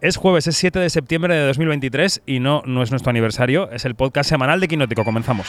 [0.00, 3.84] Es jueves, es 7 de septiembre de 2023 y no, no es nuestro aniversario, es
[3.84, 5.04] el podcast semanal de Quinótico.
[5.04, 5.48] Comenzamos.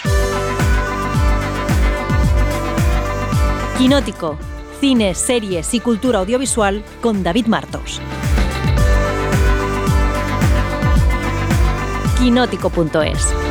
[3.78, 4.38] Quinótico,
[4.82, 8.02] cine, series y cultura audiovisual con David Martos.
[12.20, 13.51] Quinótico.es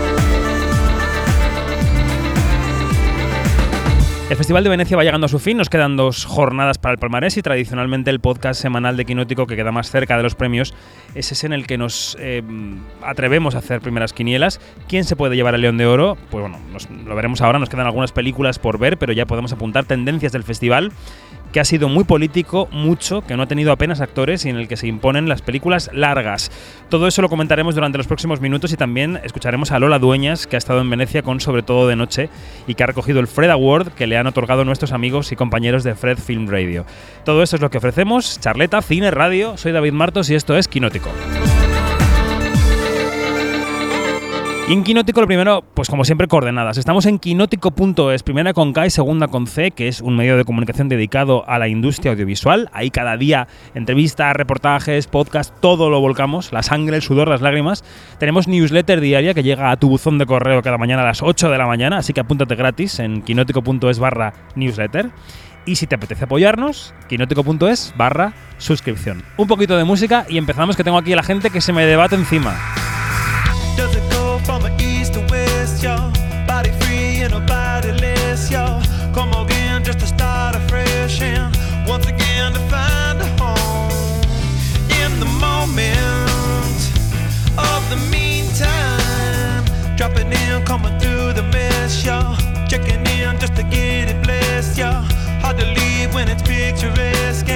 [4.30, 6.98] El Festival de Venecia va llegando a su fin, nos quedan dos jornadas para el
[6.98, 10.72] palmarés y tradicionalmente el podcast semanal de Quinótico que queda más cerca de los premios
[11.16, 12.40] es ese en el que nos eh,
[13.02, 14.60] atrevemos a hacer primeras quinielas.
[14.86, 16.16] ¿Quién se puede llevar el León de Oro?
[16.30, 16.60] Pues bueno,
[17.06, 20.44] lo veremos ahora, nos quedan algunas películas por ver, pero ya podemos apuntar tendencias del
[20.44, 20.92] festival
[21.52, 24.68] que ha sido muy político, mucho, que no ha tenido apenas actores y en el
[24.68, 26.50] que se imponen las películas largas.
[26.88, 30.56] Todo eso lo comentaremos durante los próximos minutos y también escucharemos a Lola Dueñas, que
[30.56, 32.28] ha estado en Venecia con Sobre todo de noche
[32.66, 35.84] y que ha recogido el Fred Award que le han otorgado nuestros amigos y compañeros
[35.84, 36.84] de Fred Film Radio.
[37.24, 39.56] Todo eso es lo que ofrecemos, charleta, cine, radio.
[39.56, 41.10] Soy David Martos y esto es Quinótico.
[44.70, 46.78] Y en Quinótico lo primero, pues como siempre, coordenadas.
[46.78, 50.44] Estamos en quinótico.es, primera con K y segunda con C, que es un medio de
[50.44, 52.70] comunicación dedicado a la industria audiovisual.
[52.72, 57.82] Ahí cada día entrevistas, reportajes, podcast, todo lo volcamos, la sangre, el sudor, las lágrimas.
[58.20, 61.50] Tenemos newsletter diaria que llega a tu buzón de correo cada mañana a las 8
[61.50, 65.10] de la mañana, así que apúntate gratis en quinótico.es barra newsletter.
[65.66, 69.24] Y si te apetece apoyarnos, quinótico.es barra suscripción.
[69.36, 71.86] Un poquito de música y empezamos que tengo aquí a la gente que se me
[71.86, 72.54] debate encima.
[74.44, 76.12] From the east to west, y'all.
[76.46, 77.40] Body free and a
[78.50, 78.82] y'all.
[79.14, 81.54] Come again just to start afresh and
[81.86, 84.22] once again to find a home
[85.02, 86.80] in the moment
[87.58, 89.64] of the meantime.
[89.96, 92.36] Dropping in, coming through the mess, y'all.
[92.68, 95.04] Checking in just to get it blessed, y'all.
[95.42, 97.48] Hard to leave when it's picturesque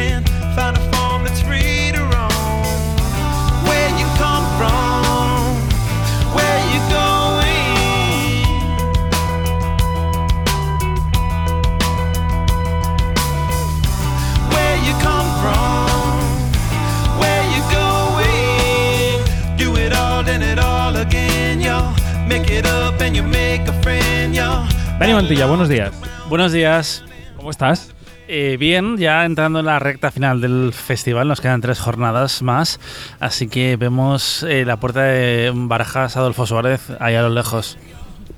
[24.99, 25.93] Dani Mantilla, buenos días.
[26.29, 27.05] Buenos días.
[27.37, 27.95] ¿Cómo estás?
[28.27, 32.81] Eh, bien, ya entrando en la recta final del festival, nos quedan tres jornadas más,
[33.21, 37.77] así que vemos eh, la puerta de Barajas Adolfo Suárez ahí a lo lejos.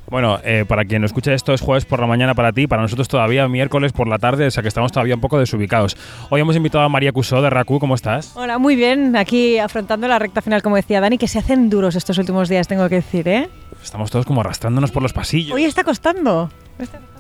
[0.09, 2.83] Bueno, eh, para quien no escuche esto es jueves por la mañana para ti, para
[2.83, 5.97] nosotros todavía miércoles por la tarde, o sea que estamos todavía un poco desubicados.
[6.31, 8.33] Hoy hemos invitado a María Cusó de RACU, ¿cómo estás?
[8.37, 11.97] Hola, muy bien, aquí afrontando la recta final, como decía Dani, que se hacen duros
[11.97, 13.51] estos últimos días, tengo que decir, ¿eh?
[13.83, 15.55] Estamos todos como arrastrándonos por los pasillos.
[15.55, 16.51] Hoy está costando.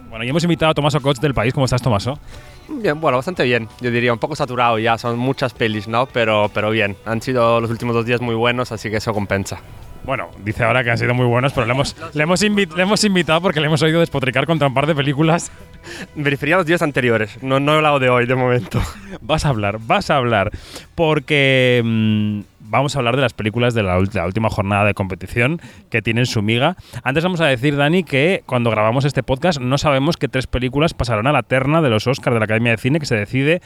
[0.08, 2.18] Bueno, y hemos invitado a Tomaso Coach del país, ¿cómo estás, Tomaso?
[2.68, 3.68] Bien, bueno, bastante bien.
[3.80, 6.06] Yo diría un poco saturado ya, son muchas pelis, ¿no?
[6.06, 9.58] Pero, pero bien, han sido los últimos dos días muy buenos, así que eso compensa.
[10.06, 13.02] Bueno, dice ahora que han sido muy buenos, pero le hemos, le hemos, le hemos
[13.02, 15.50] invitado porque le hemos oído despotricar contra un par de películas.
[16.14, 18.80] Me refería a los días anteriores, no, no he hablado de hoy de momento.
[19.20, 20.52] Vas a hablar, vas a hablar.
[20.94, 25.60] Porque mm, vamos a hablar de las películas de la, última jornada de competición
[25.90, 26.76] que tienen su miga.
[27.02, 30.94] Antes vamos a decir, Dani, que cuando grabamos este podcast no sabemos qué tres películas
[30.94, 33.60] pasarán a la terna de los Oscars de la Academia de Cine que se decide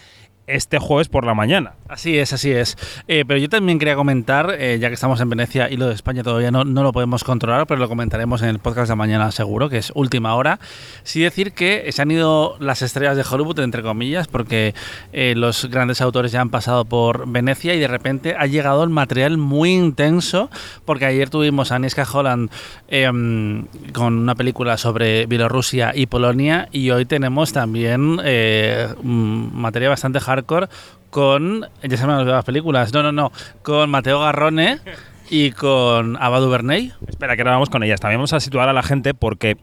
[0.51, 1.75] este jueves por la mañana.
[1.89, 2.77] Así es, así es.
[3.09, 5.95] Eh, pero yo también quería comentar, eh, ya que estamos en Venecia y lo de
[5.95, 9.31] España todavía no, no lo podemos controlar, pero lo comentaremos en el podcast de mañana
[9.33, 10.59] seguro, que es última hora.
[11.03, 14.75] Sí decir que se han ido las estrellas de Hollywood, entre comillas, porque
[15.13, 19.39] eh, los grandes autores ya han pasado por Venecia y de repente ha llegado material
[19.39, 20.51] muy intenso,
[20.85, 22.51] porque ayer tuvimos a Niska Holland
[22.89, 28.21] em, con una película sobre Bielorrusia y Polonia y hoy tenemos también
[29.03, 30.45] material bastante hard
[31.11, 31.67] con.
[31.83, 32.93] Ya se me han las películas.
[32.93, 33.33] No, no, no.
[33.63, 34.79] Con Mateo Garrone
[35.29, 36.93] y con Ava DuVernay.
[37.07, 38.01] Espera, que ahora vamos con ellas.
[38.01, 39.59] También vamos a situar a la gente porque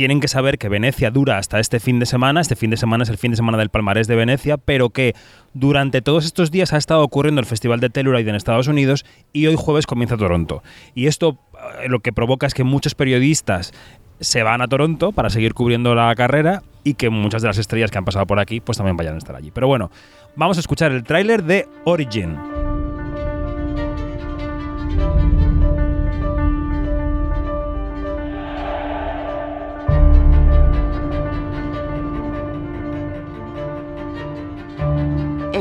[0.00, 2.40] tienen que saber que Venecia dura hasta este fin de semana.
[2.40, 5.14] Este fin de semana es el fin de semana del palmarés de Venecia, pero que
[5.52, 9.46] durante todos estos días ha estado ocurriendo el Festival de Telluride en Estados Unidos y
[9.46, 10.62] hoy jueves comienza Toronto.
[10.94, 11.38] Y esto
[11.82, 13.74] eh, lo que provoca es que muchos periodistas
[14.20, 17.90] se van a Toronto para seguir cubriendo la carrera y que muchas de las estrellas
[17.90, 19.50] que han pasado por aquí pues también vayan a estar allí.
[19.50, 19.90] Pero bueno,
[20.34, 22.38] vamos a escuchar el tráiler de Origin.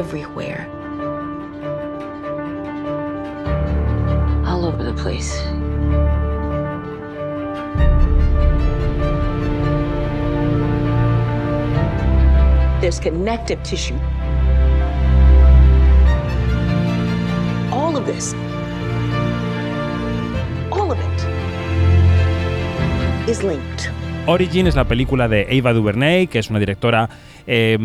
[0.09, 0.65] Everywhere.
[4.44, 5.38] All over the place.
[12.81, 13.94] there's connective tissue
[18.00, 18.33] of this,
[20.71, 21.27] all of it,
[23.29, 23.91] is linked.
[24.25, 27.09] Origin es la película de Ava DuVernay, que es una directora,
[27.45, 27.77] eh,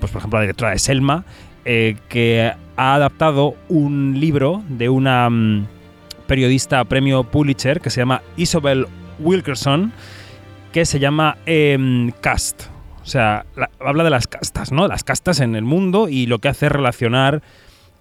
[0.00, 1.24] pues por ejemplo la directora de Selma,
[1.70, 5.66] eh, que ha adaptado un libro de una mm,
[6.26, 8.86] periodista premio Pulitzer que se llama Isabel
[9.18, 9.92] Wilkerson,
[10.72, 12.62] que se llama em, Cast.
[13.02, 14.88] O sea, la- habla de las castas, ¿no?
[14.88, 17.42] Las castas en el mundo y lo que hace es relacionar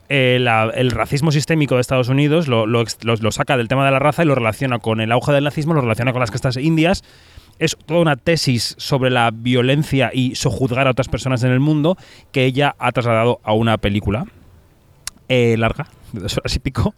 [0.09, 0.37] eh,
[0.75, 4.25] el racismo sistémico de Estados Unidos, lo- lo saca del tema de la raza y
[4.25, 7.03] lo relaciona con el auge del nazismo, lo relaciona con las castas indias.
[7.59, 11.97] Es toda una tesis sobre la violencia y sojuzgar a otras personas en el mundo
[12.31, 14.25] que ella ha trasladado a una película
[15.29, 16.93] eh, larga, de dos horas y pico.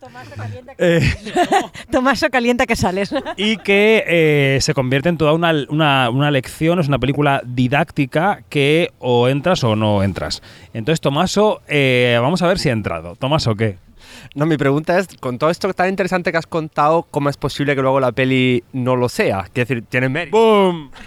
[0.78, 1.02] Eh,
[1.92, 3.14] Tomaso calienta que sales.
[3.38, 8.44] y que eh, se convierte en toda una, una- una lección, es una película didáctica
[8.50, 10.44] que o entras o no entras.
[10.74, 13.16] Entonces, Tomaso, eh, vamos a ver si ha entrado.
[13.16, 13.78] Tomaso, ¿qué?
[14.36, 17.76] No, mi pregunta es, con todo esto tan interesante que has contado, ¿cómo es posible
[17.76, 19.44] que luego la peli no lo sea?
[19.54, 20.38] Quiero decir, tiene mérito.
[20.38, 20.92] ¡Boom!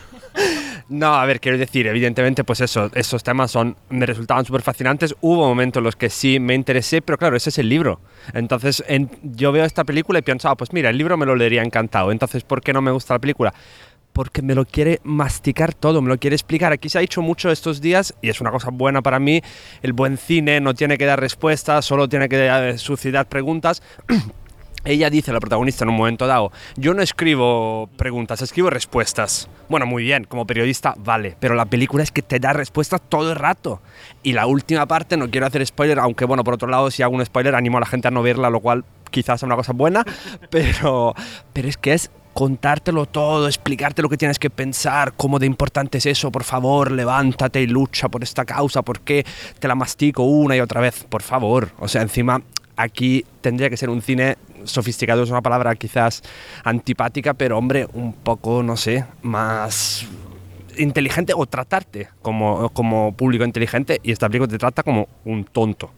[0.89, 5.15] No, a ver, quiero decir, evidentemente, pues eso, esos temas son, me resultaban súper fascinantes.
[5.23, 8.01] Hubo momentos en los que sí me interesé, pero claro, ese es el libro.
[8.35, 11.35] Entonces, en- yo veo esta película y pienso, ah, pues mira, el libro me lo
[11.37, 12.13] leería encantado.
[12.13, 13.55] Entonces, ¿por qué no me gusta la película?
[14.13, 16.73] Porque me lo quiere masticar todo, me lo quiere explicar.
[16.73, 19.43] Aquí se ha dicho mucho estos días, y es una cosa buena para mí,
[19.83, 23.83] el buen cine no tiene que dar respuestas, solo tiene que eh, suscitar preguntas.
[24.85, 29.49] Ella dice, la protagonista, en un momento dado, yo no escribo preguntas, escribo respuestas.
[29.69, 33.31] Bueno, muy bien, como periodista, vale, pero la película es que te da respuestas todo
[33.31, 33.81] el rato.
[34.25, 37.15] Y la última parte, no quiero hacer spoiler, aunque bueno, por otro lado, si hago
[37.15, 39.73] un spoiler, animo a la gente a no verla, lo cual quizás sea una cosa
[39.73, 40.05] buena,
[40.51, 41.15] pero,
[41.53, 45.99] pero es que es contártelo todo, explicarte lo que tienes que pensar, cómo de importante
[45.99, 49.25] es eso, por favor, levántate y lucha por esta causa, ¿por qué
[49.59, 51.05] te la mastico una y otra vez?
[51.05, 52.43] Por favor, o sea, encima
[52.77, 56.23] aquí tendría que ser un cine sofisticado, es una palabra quizás
[56.65, 60.07] antipática, pero hombre, un poco, no sé, más
[60.79, 65.91] inteligente o tratarte como, como público inteligente y esta película te trata como un tonto.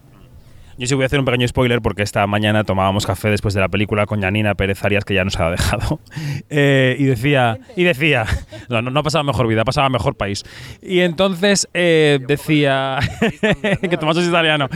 [0.77, 3.61] Yo sí voy a hacer un pequeño spoiler porque esta mañana tomábamos café después de
[3.61, 6.01] la película con Janina Pérez Arias, que ya nos ha dejado.
[6.51, 8.27] Eh, y decía, y decía,
[8.69, 10.45] no, no, ha pasado mejor vida, ha pasado mejor país.
[10.83, 12.99] Y entonces eh, decía,
[13.81, 14.69] que Tomás es italiano,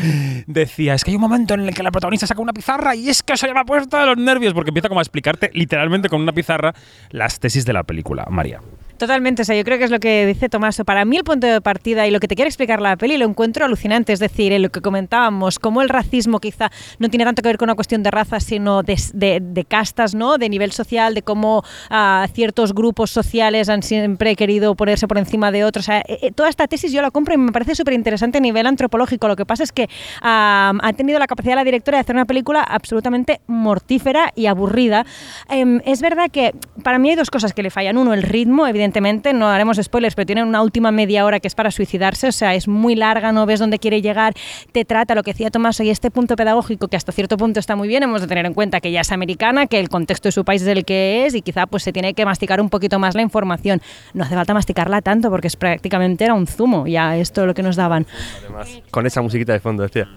[0.46, 3.08] decía, es que hay un momento en el que la protagonista saca una pizarra y
[3.08, 6.08] es que se me ha puesto de los nervios porque empieza como a explicarte literalmente
[6.08, 6.74] con una pizarra
[7.10, 8.60] las tesis de la película, María.
[8.98, 10.84] Totalmente, o sea, yo creo que es lo que dice Tomaso.
[10.84, 13.26] Para mí el punto de partida y lo que te quiere explicar la peli lo
[13.26, 17.40] encuentro alucinante, es decir, en lo que comentábamos, cómo el racismo quizá no tiene tanto
[17.40, 20.36] que ver con una cuestión de raza, sino de, de- de castas, ¿no?
[20.36, 25.52] De nivel social, de cómo ah, ciertos grupos sociales han siempre querido ponerse por encima
[25.52, 25.84] de otros.
[25.84, 28.38] O sea, eh, eh, toda esta tesis yo la compro y me parece súper interesante
[28.38, 29.28] a nivel antropológico.
[29.28, 29.88] Lo que pasa es que
[30.22, 35.06] ah, ha tenido la capacidad la directora de hacer una película absolutamente mortífera y aburrida.
[35.48, 36.52] Em, es verdad que
[36.82, 37.96] para mí hay dos cosas que le fallan.
[37.96, 38.87] Uno, el ritmo, evidentemente,
[39.34, 42.54] no haremos spoilers, pero tiene una última media hora que es para suicidarse, o sea,
[42.54, 44.34] es muy larga, no ves dónde quiere llegar,
[44.72, 47.76] te trata lo que decía Tomás y este punto pedagógico que hasta cierto punto está
[47.76, 50.32] muy bien, hemos de tener en cuenta que ella es americana, que el contexto de
[50.32, 52.98] su país es el que es y quizá pues se tiene que masticar un poquito
[52.98, 53.80] más la información.
[54.14, 57.62] No hace falta masticarla tanto porque es prácticamente era un zumo, ya esto lo que
[57.62, 58.06] nos daban.
[58.40, 60.08] Además, con esa musiquita de fondo, decía.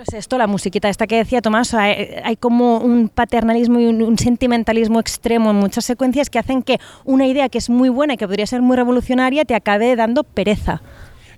[0.00, 3.84] Otro es esto, la musiquita esta que decía Tomás, hay, hay como un paternalismo y
[3.84, 7.90] un, un sentimentalismo extremo en muchas secuencias que hacen que una idea que es muy
[7.90, 10.80] buena y que podría ser muy revolucionaria te acabe dando pereza.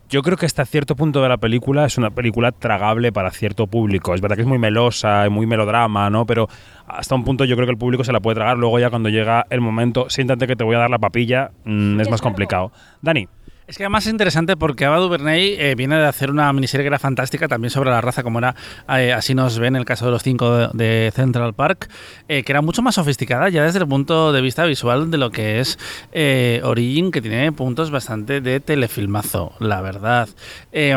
[0.08, 3.66] Yo creo que hasta cierto punto de la película es una película tragable para cierto
[3.66, 4.14] público.
[4.14, 6.24] Es verdad que es muy melosa, muy melodrama, ¿no?
[6.24, 6.46] Pero
[6.86, 8.58] hasta un punto yo creo que el público se la puede tragar.
[8.58, 11.98] Luego ya cuando llega el momento, siéntate que te voy a dar la papilla, mm,
[12.00, 12.70] es más complicado.
[13.00, 13.26] Dani.
[13.66, 16.88] Es que además es interesante porque Ava DuVernay eh, viene de hacer una miniserie que
[16.88, 18.56] era fantástica también sobre la raza, como era
[18.88, 21.88] eh, Así nos ven el caso de los cinco de, de Central Park,
[22.28, 25.30] eh, que era mucho más sofisticada ya desde el punto de vista visual de lo
[25.30, 25.78] que es
[26.12, 30.28] eh, Origin, que tiene puntos bastante de telefilmazo, la verdad.
[30.72, 30.96] Eh,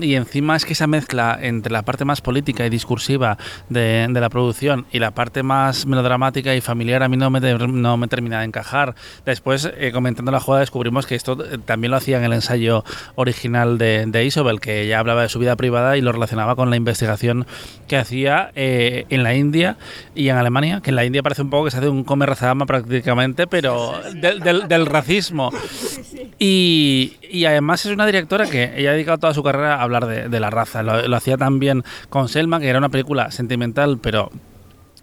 [0.00, 4.20] y encima es que esa mezcla entre la parte más política y discursiva de, de
[4.20, 8.08] la producción y la parte más melodramática y familiar a mí no me, no me
[8.08, 8.94] termina de encajar.
[9.24, 12.84] Después, eh, comentando la jugada, descubrimos que esto eh, también lo hacía en el ensayo
[13.14, 16.70] original de, de Isobel, que ya hablaba de su vida privada y lo relacionaba con
[16.70, 17.46] la investigación
[17.88, 19.76] que hacía eh, en la India
[20.14, 22.26] y en Alemania, que en la India parece un poco que se hace un come
[22.26, 25.50] razadama prácticamente, pero del, del- del racismo.
[26.38, 30.06] Y, y además es una directora que ella ha dedicado toda su carrera a hablar
[30.06, 30.82] de, de la raza.
[30.82, 34.30] Lo, lo hacía también con Selma, que era una película sentimental, pero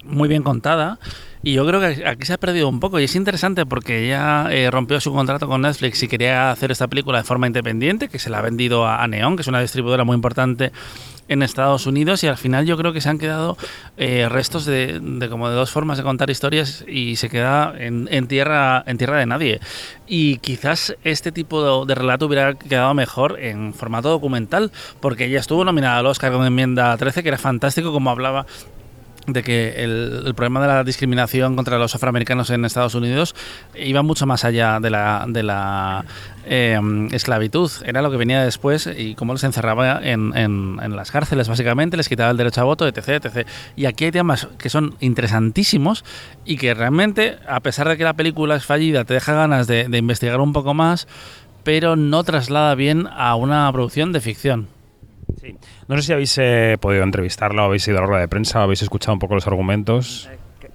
[0.04, 1.00] muy bien contada.
[1.44, 4.48] Y yo creo que aquí se ha perdido un poco y es interesante porque ella
[4.52, 8.20] eh, rompió su contrato con Netflix y quería hacer esta película de forma independiente, que
[8.20, 10.72] se la ha vendido a, Neon, que es una distribuidora muy importante
[11.28, 13.58] en Estados Unidos y al final yo creo que se han quedado
[13.98, 18.08] eh, restos de, de como de dos formas de contar historias y se queda en,
[18.12, 19.60] en tierra en tierra de nadie.
[20.06, 25.40] Y quizás este tipo de, de relato hubiera quedado mejor en formato documental porque ella
[25.40, 28.46] estuvo nominada al Oscar con enmienda 13 que era fantástico como hablaba
[29.28, 33.36] de que el, problema de la discriminación contra los afroamericanos en Estados Unidos
[33.76, 36.06] iba mucho más allá de la, de la
[36.46, 36.80] eh,
[37.12, 37.70] esclavitud.
[37.86, 41.98] Era lo que venía después y cómo les encerraba en, en, en, las cárceles, básicamente,
[41.98, 43.48] les quitaba el derecho a voto, etc, etc.
[43.76, 46.04] Y aquí hay temas que son interesantísimos
[46.46, 49.98] y que realmente, a pesar de que la película es fallida, te deja ganas de
[49.98, 51.08] investigar un poco más,
[51.64, 54.81] pero no traslada bien a una producción de ficción.
[55.40, 55.56] Sí.
[55.88, 58.60] No sé si habéis eh, podido entrevistarla o habéis ido a la rueda de prensa
[58.60, 60.30] o habéis escuchado un poco los argumentos.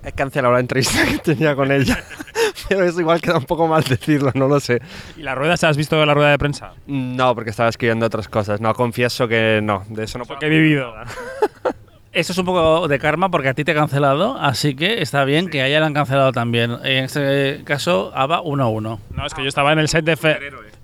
[0.05, 1.99] He cancelado la entrevista que tenía con ella,
[2.69, 4.81] pero es igual queda un poco mal decirlo, no lo sé.
[5.17, 6.75] ¿Y la rueda se has visto la rueda de prensa?
[6.87, 8.61] No, porque estaba escribiendo otras cosas.
[8.61, 10.39] No, confieso que no, de eso no puedo.
[10.39, 10.95] que he vivido.
[12.13, 15.25] Esto es un poco de karma porque a ti te he cancelado, así que está
[15.25, 15.51] bien sí.
[15.51, 16.71] que a ella la han cancelado también.
[16.83, 18.99] En este caso, ABA 1-1.
[19.11, 20.17] No, es que yo estaba en el set de...
[20.17, 20.39] Fe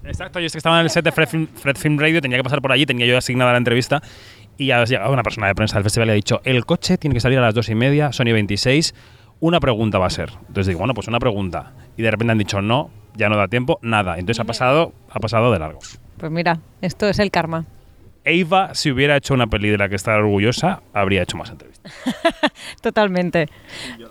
[0.04, 2.36] Exacto, yo es que estaba en el set de Fred Film, Fred Film, Radio, tenía
[2.38, 4.02] que pasar por allí, tenía yo asignada la entrevista
[4.56, 7.14] y ha llegado una persona de prensa del festival y ha dicho, el coche tiene
[7.14, 8.94] que salir a las dos y media, Sony 26,
[9.40, 10.30] una pregunta va a ser.
[10.40, 11.72] Entonces digo, bueno, pues una pregunta.
[11.96, 14.18] Y de repente han dicho, no, ya no da tiempo, nada.
[14.18, 15.80] Entonces ha pasado, ha pasado de largo.
[16.16, 17.64] Pues mira, esto es el karma.
[18.24, 21.92] Eva, si hubiera hecho una peli de la que está orgullosa, habría hecho más entrevistas.
[22.80, 23.48] Totalmente.
[23.98, 24.08] Yo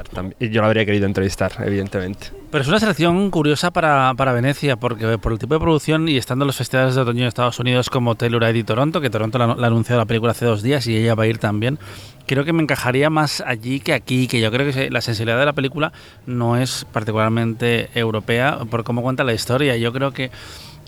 [0.00, 0.50] entrevistar.
[0.50, 2.28] Yo lo habría querido entrevistar, evidentemente.
[2.50, 6.16] Pero es una selección curiosa para, para, Venecia, porque por el tipo de producción y
[6.16, 9.38] estando en los festivales de otoño de Estados Unidos como Telluride y Toronto, que Toronto
[9.38, 11.78] la, la ha anunciado la película hace dos días y ella va a ir también,
[12.26, 15.46] creo que me encajaría más allí que aquí, que yo creo que la sensibilidad de
[15.46, 15.92] la película
[16.26, 19.76] no es particularmente europea por cómo cuenta la historia.
[19.76, 20.30] Yo creo que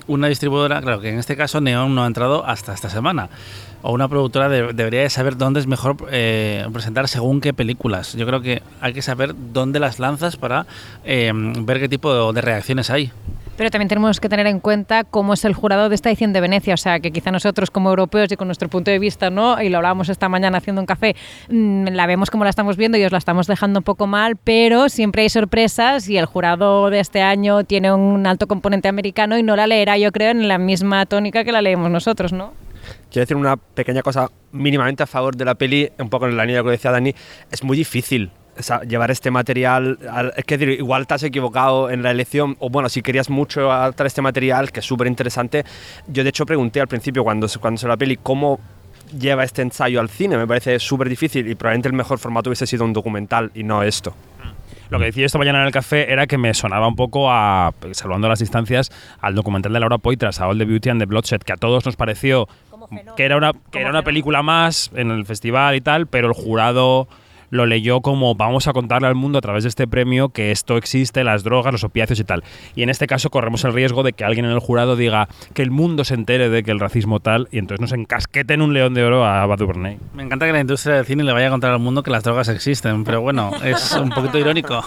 [0.06, 3.28] una distribuidora, claro que en este caso Neon no ha entrado hasta esta semana,
[3.82, 8.14] o una productora de, debería de saber dónde es mejor eh, presentar según qué películas.
[8.14, 10.66] Yo creo que hay que saber dónde las lanzas para
[11.04, 13.12] eh, ver qué tipo de, de reacciones hay.
[13.56, 16.40] Pero también tenemos que tener en cuenta cómo es el jurado de esta edición de
[16.40, 19.62] Venecia, o sea, que quizá nosotros como europeos y con nuestro punto de vista, ¿no?
[19.62, 21.14] Y lo hablábamos esta mañana haciendo un café,
[21.48, 24.36] mmm, la vemos como la estamos viendo y os la estamos dejando un poco mal,
[24.42, 29.38] pero siempre hay sorpresas y el jurado de este año tiene un alto componente americano
[29.38, 32.52] y no la leerá, yo creo, en la misma tónica que la leemos nosotros, ¿no?
[33.08, 36.44] Quiero decir una pequeña cosa mínimamente a favor de la peli, un poco en la
[36.44, 37.14] línea de lo que decía Dani,
[37.52, 41.22] es muy difícil o sea, llevar este material, al, es que decir, igual te has
[41.22, 45.06] equivocado en la elección, o bueno, si querías mucho adaptar este material, que es súper
[45.06, 45.64] interesante,
[46.06, 48.60] yo de hecho pregunté al principio cuando, cuando se la peli cómo
[49.18, 52.66] lleva este ensayo al cine, me parece súper difícil y probablemente el mejor formato hubiese
[52.66, 54.14] sido un documental y no esto.
[54.90, 57.72] Lo que decía esta mañana en el café era que me sonaba un poco a,
[57.92, 61.40] salvando las distancias, al documental de Laura Poitras, a All the Beauty and the Bloodshed,
[61.40, 62.48] que a todos nos pareció
[63.16, 66.34] que era una, que era una película más en el festival y tal, pero el
[66.34, 67.08] jurado
[67.54, 70.76] lo leyó como vamos a contarle al mundo a través de este premio que esto
[70.76, 72.42] existe, las drogas, los opiáceos y tal.
[72.74, 75.62] Y en este caso corremos el riesgo de que alguien en el jurado diga que
[75.62, 78.92] el mundo se entere de que el racismo tal y entonces nos encasqueten un león
[78.94, 79.98] de oro a Ava DuVernay.
[80.14, 82.24] Me encanta que la industria del cine le vaya a contar al mundo que las
[82.24, 84.84] drogas existen, pero bueno, es un poquito irónico.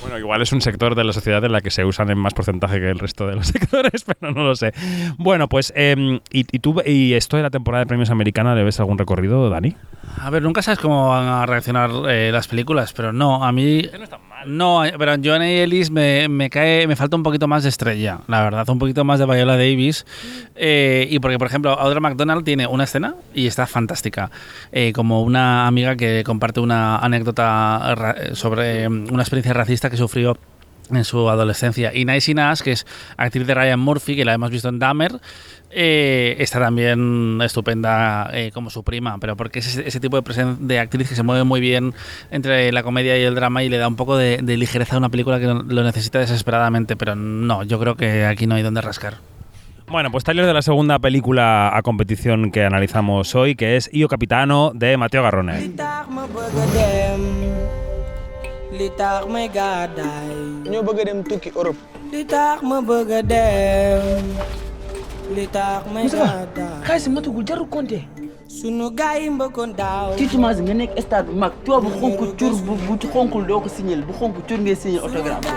[0.00, 2.34] Bueno, igual es un sector de la sociedad en la que se usan en más
[2.34, 4.72] porcentaje que el resto de los sectores, pero no lo sé.
[5.18, 8.64] Bueno, pues, eh, ¿y, ¿y, tú y esto de la temporada de premios americana le
[8.64, 9.76] ves algún recorrido, Dani?
[10.20, 13.82] A ver, nunca sabes cómo van a reaccionar eh, las películas, pero no, a mí...
[13.96, 14.31] No, está mal.
[14.46, 18.20] No pero Joanna y Ellis me, me, cae, me falta un poquito más de estrella,
[18.28, 20.06] la verdad, un poquito más de Viola Davis.
[20.54, 24.30] Eh, y porque, por ejemplo, Audra McDonald tiene una escena y está fantástica.
[24.72, 30.36] Eh, como una amiga que comparte una anécdota sobre una experiencia racista que sufrió
[30.90, 31.94] en su adolescencia.
[31.94, 35.20] Y Nice Nash, que es actriz de Ryan Murphy, que la hemos visto en Dahmer,
[35.74, 40.56] eh, está también estupenda eh, como su prima, pero porque es ese, ese tipo de,
[40.60, 41.94] de, actriz que se mueve muy bien
[42.30, 44.98] entre la comedia y el drama y le da un poco de, de ligereza a
[44.98, 48.82] una película que lo necesita desesperadamente, pero no, yo creo que aquí no hay donde
[48.82, 49.16] rascar.
[49.88, 54.08] Bueno, pues trailer de la segunda película a competición que analizamos hoy, que es Io
[54.08, 55.72] Capitano de Mateo Garrone.
[65.34, 66.46] Li tax may gàddaay ñoo bëgg a dem tukki Europe li tax ma bëgg a
[66.46, 68.02] dem li tax may gàddaay xaalis matugul jarul compter
[68.48, 72.52] sunu gaay yi mbëkkoon daaw tiitumaas nga nekk stade bu mag tubaab bu xonk cur
[72.66, 75.48] bu bu xonkul doo ko signal bu xonk cur ngay signal autographe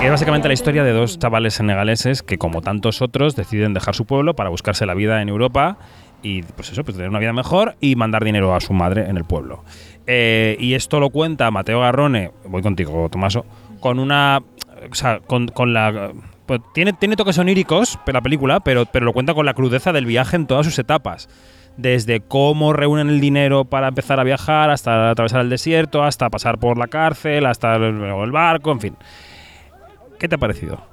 [0.00, 3.94] que es básicamente la historia de dos chavales senegaleses que, como tantos otros, deciden dejar
[3.94, 5.76] su pueblo para buscarse la vida en Europa
[6.22, 9.18] y pues eso, pues tener una vida mejor y mandar dinero a su madre en
[9.18, 9.62] el pueblo.
[10.06, 13.44] Eh, y esto lo cuenta Mateo Garrone, voy contigo, Tomaso,
[13.80, 14.42] con una.
[14.90, 16.12] O sea, con, con la.
[16.50, 20.04] Pues tiene, tiene toques oníricos la película, pero, pero lo cuenta con la crudeza del
[20.04, 21.28] viaje en todas sus etapas.
[21.76, 26.58] Desde cómo reúnen el dinero para empezar a viajar, hasta atravesar el desierto, hasta pasar
[26.58, 28.96] por la cárcel, hasta el, barco, en fin.
[30.18, 30.84] ¿Qué te ha parecido?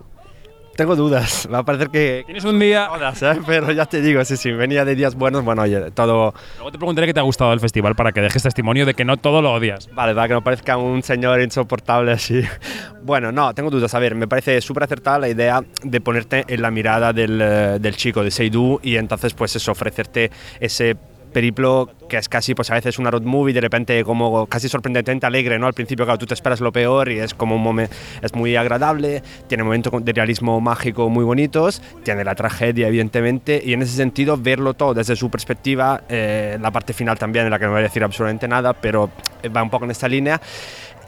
[0.77, 1.49] Tengo dudas.
[1.51, 2.21] Va a parecer que.
[2.27, 2.87] Tienes un día.
[2.93, 3.41] Todas, ¿eh?
[3.47, 5.43] Pero ya te digo, sí, sí, venía de días buenos.
[5.43, 6.35] Bueno, oye, todo.
[6.57, 9.03] Luego te preguntaré qué te ha gustado del festival para que dejes testimonio de que
[9.03, 9.89] no todo lo odias.
[9.91, 12.43] Vale, para que no parezca un señor insoportable así.
[13.01, 13.95] Bueno, no, tengo dudas.
[13.95, 17.77] A ver, me parece súper acertada la idea de ponerte en la mirada del, eh,
[17.79, 20.29] del chico, de Seydu, y entonces, pues eso, ofrecerte
[20.59, 20.95] ese
[21.31, 25.25] periplo que es casi pues a veces una road movie de repente como casi sorprendentemente
[25.25, 27.95] alegre no al principio claro tú te esperas lo peor y es como un momento
[28.21, 33.73] es muy agradable tiene momentos de realismo mágico muy bonitos tiene la tragedia evidentemente y
[33.73, 37.59] en ese sentido verlo todo desde su perspectiva eh, la parte final también en la
[37.59, 39.09] que no voy a decir absolutamente nada pero
[39.55, 40.41] va un poco en esta línea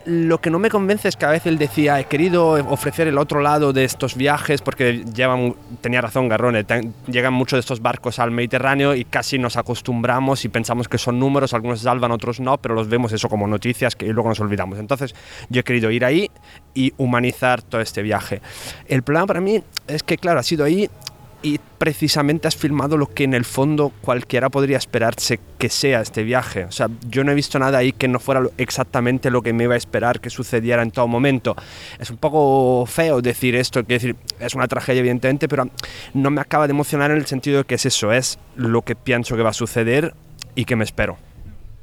[0.04, 3.18] lo que no me convence es que a veces él decía, he querido ofrecer el
[3.18, 6.64] otro lado de estos viajes, porque llevan, tenía razón Garrone,
[7.06, 11.18] llegan muchos de estos barcos al Mediterráneo y casi nos acostumbramos y pensamos que son
[11.18, 14.78] números, algunos salvan, otros no, pero los vemos eso como noticias que luego nos olvidamos.
[14.78, 15.14] Entonces
[15.48, 16.30] yo he querido ir ahí
[16.74, 18.40] y humanizar todo este viaje.
[18.86, 20.88] El problema para mí es que, claro, ha sido ahí
[21.42, 26.22] y precisamente has filmado lo que en el fondo cualquiera podría esperarse que sea este
[26.22, 26.64] viaje.
[26.64, 29.64] O sea, yo no he visto nada ahí que no fuera exactamente lo que me
[29.64, 31.56] iba a esperar que sucediera en todo momento.
[31.98, 35.68] Es un poco feo decir esto, que decir, es una tragedia evidentemente, pero
[36.12, 38.94] no me acaba de emocionar en el sentido de que es eso, es lo que
[38.94, 40.14] pienso que va a suceder
[40.54, 41.16] y que me espero.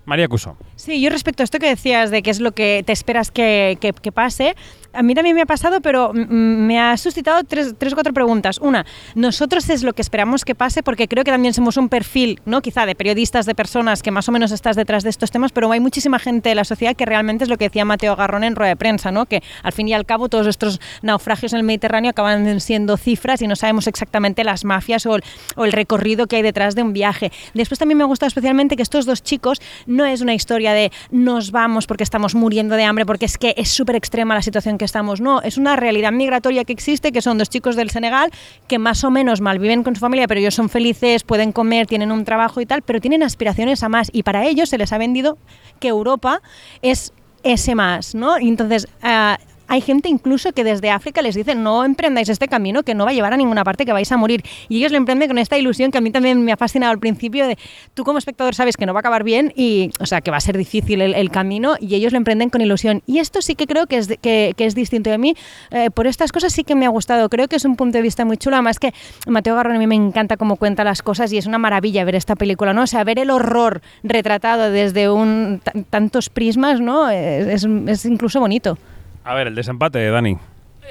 [0.05, 0.55] María Cuso.
[0.77, 3.77] Sí, yo respecto a esto que decías de qué es lo que te esperas que,
[3.81, 4.55] que- que pase,
[4.97, 8.57] a mí también me ha pasado, pero me ha suscitado tres, tres o cuatro preguntas.
[8.59, 12.41] Una, nosotros es lo que esperamos que pase, porque creo que también somos un perfil,
[12.45, 12.61] ¿no?
[12.61, 15.71] Quizá de periodistas, de personas que más o menos estás detrás de estos temas, pero
[15.71, 18.55] hay muchísima gente de la sociedad que realmente es lo que decía Mateo Garrón en
[18.55, 19.27] rueda de prensa, ¿no?
[19.27, 23.43] Que al fin y al cabo todos estos naufragios en el Mediterráneo acaban siendo cifras
[23.43, 25.23] y no sabemos exactamente las mafias o el,
[25.55, 27.31] o el recorrido que hay detrás de un viaje.
[27.53, 30.91] Después también me ha gustado especialmente que estos dos chicos no es una historia de
[31.11, 34.79] nos vamos porque estamos muriendo de hambre, porque es que es súper extrema la situación
[34.79, 35.21] que estamos.
[35.21, 38.31] No, es una realidad migratoria que existe, que son dos chicos del Senegal
[38.67, 42.11] que más o menos malviven con su familia, pero ellos son felices, pueden comer, tienen
[42.11, 44.09] un trabajo y tal, pero tienen aspiraciones a más.
[44.11, 45.37] Y para ellos se les ha vendido
[45.79, 46.41] que Europa
[46.81, 48.37] es ese más, ¿no?
[48.37, 48.87] Entonces...
[49.03, 53.05] ah, hay gente incluso que desde África les dice no emprendáis este camino que no
[53.05, 54.43] va a llevar a ninguna parte, que vais a morir.
[54.69, 56.99] Y ellos lo emprenden con esta ilusión que a mí también me ha fascinado al
[56.99, 57.57] principio de
[57.93, 60.37] tú como espectador sabes que no va a acabar bien y, o sea, que va
[60.37, 63.03] a ser difícil el, camino y ellos lo emprenden con ilusión.
[63.05, 65.35] Y esto sí que creo que es, que, que es distinto de mí.
[65.71, 67.27] Eh, por estas cosas sí que me ha gustado.
[67.29, 68.55] Creo que es un punto de vista muy chulo.
[68.55, 68.93] Además que
[69.27, 72.15] Mateo Garrón a mí me encanta cómo cuenta las cosas y es una maravilla ver
[72.15, 72.83] esta película, ¿no?
[72.83, 77.09] O sea, ver el horror retratado desde un, tan- tantos prismas, ¿no?
[77.09, 78.77] Es- es incluso bonito.
[79.27, 80.37] A ver, el desempate, Dani.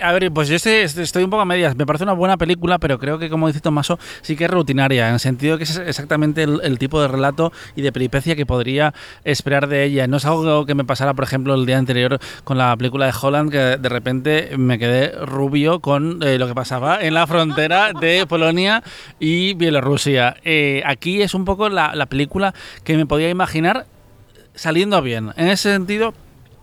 [0.02, 1.74] A ver, pues yo estoy, un poco a medias.
[1.74, 5.08] Me parece una buena película, pero creo que, como dice Tomaso, sí que es rutinaria,
[5.08, 8.92] en el sentido que es exactamente el, tipo de relato y de peripecia que podría
[9.24, 10.06] esperar de ella.
[10.06, 13.14] No es algo que me pasara, por ejemplo, el día anterior con la película de
[13.18, 17.94] Holland, que de repente me quedé rubio con eh, lo que pasaba en la frontera
[17.98, 18.82] de Polonia
[19.18, 20.36] y Bielorrusia.
[20.44, 22.52] Eh, aquí es un poco la película
[22.84, 23.86] que me podía imaginar
[24.54, 25.32] saliendo bien.
[25.36, 26.12] En ese sentido,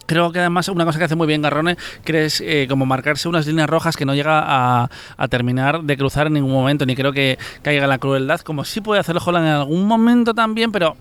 [0.06, 3.48] Creo que además una cosa que hace muy bien Garrone es eh, como marcarse unas
[3.48, 7.12] líneas rojas que no llega a, a terminar de cruzar en ningún momento, ni creo
[7.12, 10.96] que caiga en la crueldad, como sí puede hacerlo Holland en algún momento también, pero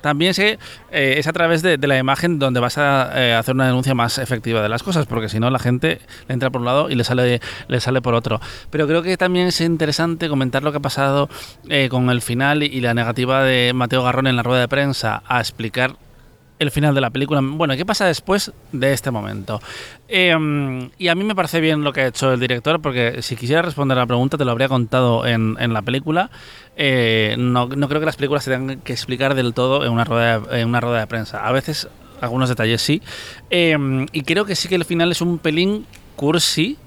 [0.00, 0.58] también sé,
[0.90, 3.94] eh, es a través de, de la imagen donde vas a eh, hacer una denuncia
[3.94, 6.90] más efectiva de las cosas, porque si no la gente le entra por un lado
[6.90, 8.40] y le sale, le sale por otro.
[8.70, 11.28] Pero creo que también es interesante comentar lo que ha pasado
[11.68, 14.68] eh, con el final y, y la negativa de Mateo Garrone en la rueda de
[14.68, 15.96] prensa a explicar
[16.64, 17.40] el final de la película.
[17.42, 19.60] Bueno, ¿qué pasa después de este momento?
[20.08, 23.36] Eh, y a mí me parece bien lo que ha hecho el director, porque si
[23.36, 26.30] quisiera responder a la pregunta te lo habría contado en, la película.
[26.76, 30.40] Eh, no, creo que las películas se tengan que explicar del todo en una rueda
[30.40, 31.46] de, prensa.
[31.46, 31.88] A veces
[32.20, 33.02] algunos detalles sí.
[33.50, 33.76] Eh,
[34.12, 36.78] y creo que sí que el final es un pelín cursi.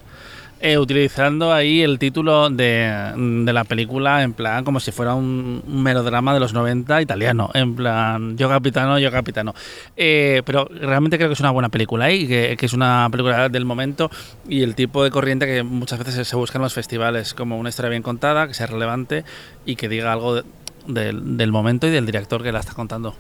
[0.60, 5.64] Eh, utilizando ahí el título de, de la película en plan como si fuera un,
[5.68, 9.54] melodrama de los 90 italiano, en plan yo capitano, yo capitano.
[9.96, 12.16] Eh, pero realmente creo que es una buena película ¿eh?
[12.16, 14.10] y que, es una película del momento
[14.48, 17.70] y el tipo de corriente que muchas veces se busca en los festivales, como una
[17.70, 19.24] historia bien contada, que sea relevante
[19.66, 20.44] y que diga algo de-
[20.88, 23.14] del, del momento y del director que la está contando.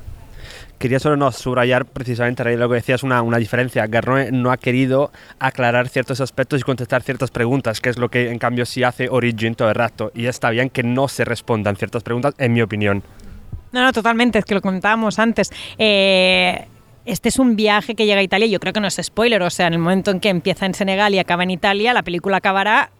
[0.77, 3.85] Quería solo no, subrayar precisamente Rey, lo que decías, una, una diferencia.
[3.87, 8.29] Garroe no ha querido aclarar ciertos aspectos y contestar ciertas preguntas, que es lo que
[8.29, 10.11] en cambio sí hace Origin todo el rato.
[10.13, 13.03] Y está bien que no se respondan ciertas preguntas, en mi opinión.
[13.71, 15.51] No, no, totalmente, es que lo comentábamos antes.
[15.77, 16.65] Eh,
[17.05, 19.49] este es un viaje que llega a Italia, yo creo que no es spoiler, o
[19.49, 22.37] sea, en el momento en que empieza en Senegal y acaba en Italia, la película
[22.37, 22.91] acabará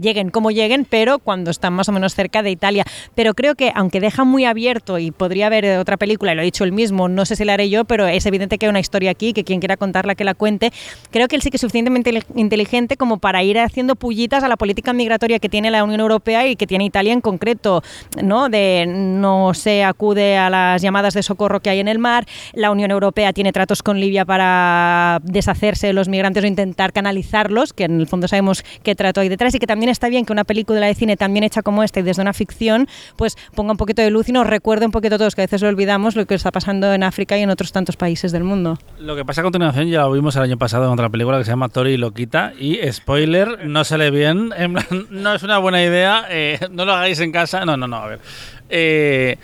[0.00, 2.84] lleguen como lleguen, pero cuando están más o menos cerca de Italia.
[3.14, 6.40] Pero creo que, aunque deja muy abierto y podría haber eh, otra película, y lo
[6.42, 8.70] ha dicho él mismo, no sé si la haré yo, pero es evidente que hay
[8.70, 10.72] una historia aquí, que quien quiera contarla, que la cuente.
[11.10, 14.48] Creo que él sí que es suficientemente inteli- inteligente como para ir haciendo pullitas a
[14.48, 17.82] la política migratoria que tiene la Unión Europea y que tiene Italia en concreto,
[18.22, 18.48] ¿no?
[18.48, 22.70] De no se acude a las llamadas de socorro que hay en el mar, la
[22.70, 27.84] Unión Europea tiene tratos con Libia para deshacerse de los migrantes o intentar canalizarlos, que
[27.84, 30.86] en el fondo sabemos qué trato hay detrás que también está bien que una película
[30.86, 34.10] de cine también hecha como esta y desde una ficción, pues ponga un poquito de
[34.10, 36.50] luz y nos recuerde un poquito todos, que a veces lo olvidamos, lo que está
[36.50, 38.78] pasando en África y en otros tantos países del mundo.
[38.98, 41.44] Lo que pasa a continuación ya lo vimos el año pasado en otra película que
[41.44, 44.50] se llama Tori y Loquita y spoiler, no sale bien,
[45.10, 48.06] no es una buena idea, eh, no lo hagáis en casa, no, no, no, a
[48.06, 48.20] ver.
[48.68, 49.38] Eh,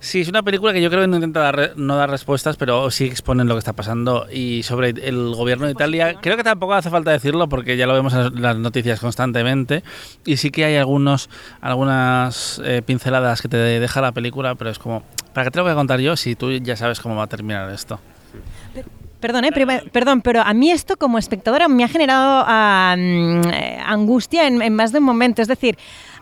[0.00, 2.90] sí, es una película que yo creo que no intenta dar, no dar respuestas, pero
[2.90, 6.74] sí exponen lo que está pasando y sobre el gobierno de Italia, creo que tampoco
[6.74, 9.84] hace falta decirlo porque ya lo vemos en las noticias constantemente
[10.24, 11.28] y sí que hay algunos,
[11.60, 15.64] algunas eh, pinceladas que te deja la película, pero es como, ¿para qué te lo
[15.64, 18.00] voy a contar yo si tú ya sabes cómo va a terminar esto?
[19.20, 22.42] Perdón, eh, prima- perdón, pero a mí esto como espectadora me ha generado
[22.96, 25.42] eh, angustia en, en más de un momento.
[25.42, 25.76] Es decir,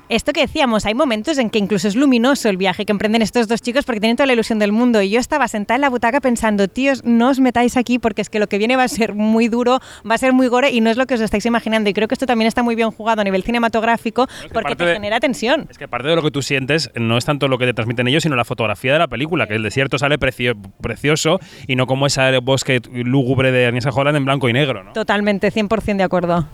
[0.08, 3.48] esto que decíamos, hay momentos en que incluso es luminoso el viaje que emprenden estos
[3.48, 5.02] dos chicos porque tienen toda la ilusión del mundo.
[5.02, 8.30] Y yo estaba sentada en la butaca pensando, tíos, no os metáis aquí porque es
[8.30, 10.80] que lo que viene va a ser muy duro, va a ser muy gore y
[10.80, 11.90] no es lo que os estáis imaginando.
[11.90, 14.76] Y creo que esto también está muy bien jugado a nivel cinematográfico que porque parte
[14.76, 15.66] te de- genera tensión.
[15.70, 18.08] Es que aparte de lo que tú sientes, no es tanto lo que te transmiten
[18.08, 21.86] ellos, sino la fotografía de la película, que el desierto sale precio- precioso y no
[21.86, 24.92] como ese bosque lúgubre de Agnieszka Holland en blanco y negro, ¿no?
[24.92, 26.46] Totalmente, 100% de acuerdo.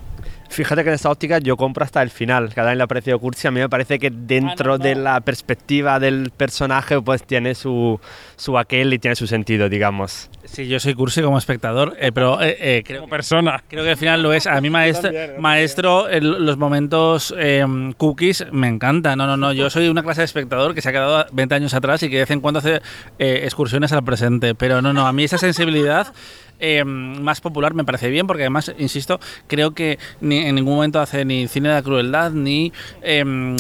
[0.55, 2.55] Fíjate que en esta óptica yo compro hasta el final.
[2.55, 3.49] Cada vez le ha parecido cursi.
[3.49, 8.01] A mí me parece que dentro de la perspectiva del personaje, pues tiene su,
[8.37, 10.31] su aquel y tiene su sentido, digamos.
[10.55, 13.63] Sí, yo soy cursi como espectador, eh, pero eh, eh, creo, Como persona.
[13.69, 14.47] creo que al final lo es.
[14.47, 17.65] A mí, maestro, maestro el- los momentos eh,
[17.97, 19.19] cookies me encantan.
[19.19, 19.53] No, no, no.
[19.53, 22.17] Yo soy una clase de espectador que se ha quedado 20 años atrás y que
[22.17, 22.77] de vez en cuando hace
[23.19, 24.55] eh, excursiones al presente.
[24.55, 25.07] Pero no, no.
[25.09, 26.13] A mí esa sensibilidad
[26.61, 31.01] eh, más popular me parece bien porque además, insisto, creo que ni, en ningún momento
[31.01, 32.73] hace ni cine de la crueldad ni...
[33.03, 33.57] em,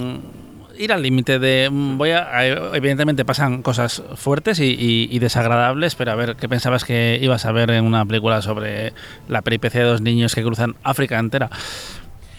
[0.79, 6.13] ir al límite de mm, voy a, evidentemente pasan cosas fuertes y- y desagradables pero
[6.13, 8.93] a ver qué pensabas que ibas a ver en una película sobre
[9.29, 11.51] la peripecia de dos niños que cruzan África entera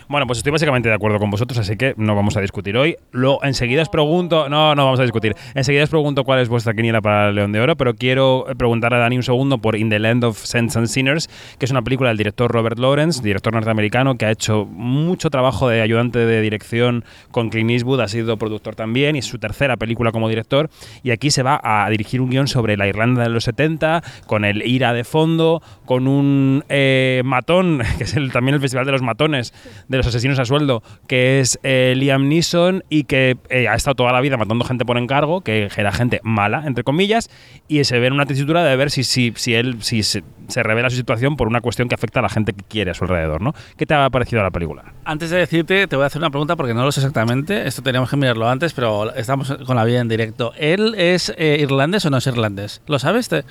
[0.08, 2.96] Bueno, pues estoy básicamente de acuerdo con vosotros, así que no vamos a discutir hoy.
[3.12, 5.36] Luego, enseguida os pregunto, no, no vamos a discutir.
[5.56, 8.94] Enseguida os pregunto cuál es vuestra quiniela para el León de Oro, pero quiero preguntar
[8.94, 11.82] a Dani un segundo por In the Land of Saints and Sinners, que es una
[11.82, 16.39] película del director Robert Lawrence, director norteamericano, que ha hecho mucho trabajo de ayudante de
[16.39, 20.70] dirección con Clint Eastwood, ha sido productor también, y es su tercera película como director.
[21.02, 24.46] Y aquí se va a dirigir un guion sobre la Irlanda de los 70, con
[24.46, 28.91] el IRA de fondo, con un eh, matón, que es el, también el Festival de
[28.91, 29.52] los Matones,
[29.97, 34.12] los asesinos a sueldo, que es eh, Liam Neeson y que eh, ha estado toda
[34.12, 37.29] la vida matando gente por encargo, que era gente mala, entre comillas,
[37.67, 40.63] y se ve en una tesitura de ver si, si, si él si se, se
[40.63, 43.03] revela su situación por una cuestión que afecta a la gente que quiere a su
[43.05, 43.53] alrededor, ¿no?
[43.77, 44.93] ¿Qué te ha parecido la película?
[45.05, 47.84] antes de decirte te voy a hacer una pregunta porque no lo sé exactamente esto
[47.84, 52.05] teníamos que mirarlo antes pero estamos con la vida en directo ¿él es eh, irlandés
[52.05, 52.81] o no es irlandés?
[52.88, 53.29] ¿lo sabes?
[53.29, 53.43] Te-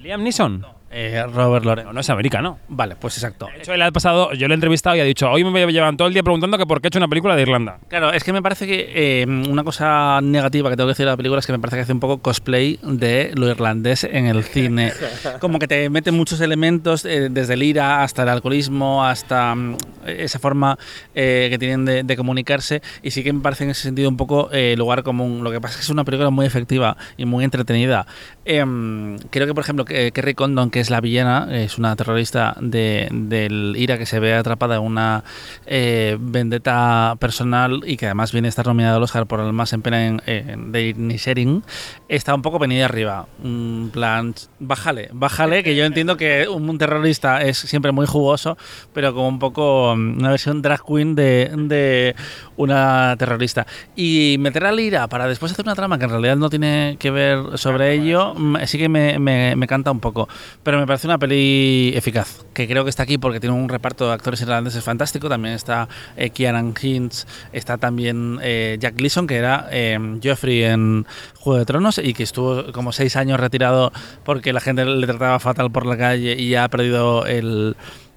[0.00, 0.64] Liam Neeson.
[0.94, 2.58] Eh, Robert Loren No, es americano.
[2.68, 5.30] vale pues exacto De hecho, él ha pasado, yo lo he entrevistado y ha dicho,
[5.30, 7.42] hoy me llevan todo el día preguntando que por qué he hecho una película de
[7.42, 7.78] Irlanda.
[7.88, 11.12] Claro, es que me parece que eh, una cosa negativa que tengo que decir de
[11.12, 14.26] la película es que me parece que hace un poco cosplay de lo irlandés en
[14.26, 14.92] el cine.
[15.40, 19.76] Como que te mete muchos elementos, eh, desde el ira hasta el alcoholismo, hasta mm,
[20.06, 20.78] esa forma
[21.14, 22.82] eh, que tienen de, de comunicarse.
[23.02, 25.42] Y sí que me parece en ese sentido un poco lugar común.
[25.42, 28.06] Lo que pasa es que es una película muy efectiva y muy entretenida.
[28.44, 32.56] Em, creo que, por ejemplo, que Kerry Condon, que es la villana, es una terrorista
[32.60, 35.22] de- del IRA que se ve atrapada en una
[35.66, 39.72] eh, vendetta personal y que además viene a estar nominada al Oscar por el más
[39.72, 41.62] en pena en, en- de
[42.08, 43.26] está un poco venida arriba.
[43.44, 48.56] En plan, bájale, bájale, que yo entiendo que un terrorista es siempre muy jugoso,
[48.92, 52.14] pero como un poco mm, una versión drag queen de, de
[52.56, 53.66] una terrorista.
[53.96, 57.10] Y meter al IRA para después hacer una trama que en realidad no tiene que
[57.10, 60.28] ver sobre ello, eso sí que me, me- me canta un poco.
[60.62, 64.06] Pero me parece una peli eficaz, que creo que está aquí porque tiene un reparto
[64.08, 65.28] de actores irlandeses fantástico.
[65.28, 71.06] También está eh, Kieran Hinds, está también eh, Jack Gleason, que era eh, Joffrey en
[71.38, 73.92] Juego de Tronos y que estuvo como seis años retirado
[74.24, 77.76] porque la gente le trataba fatal por la calle y ya ha perdido el,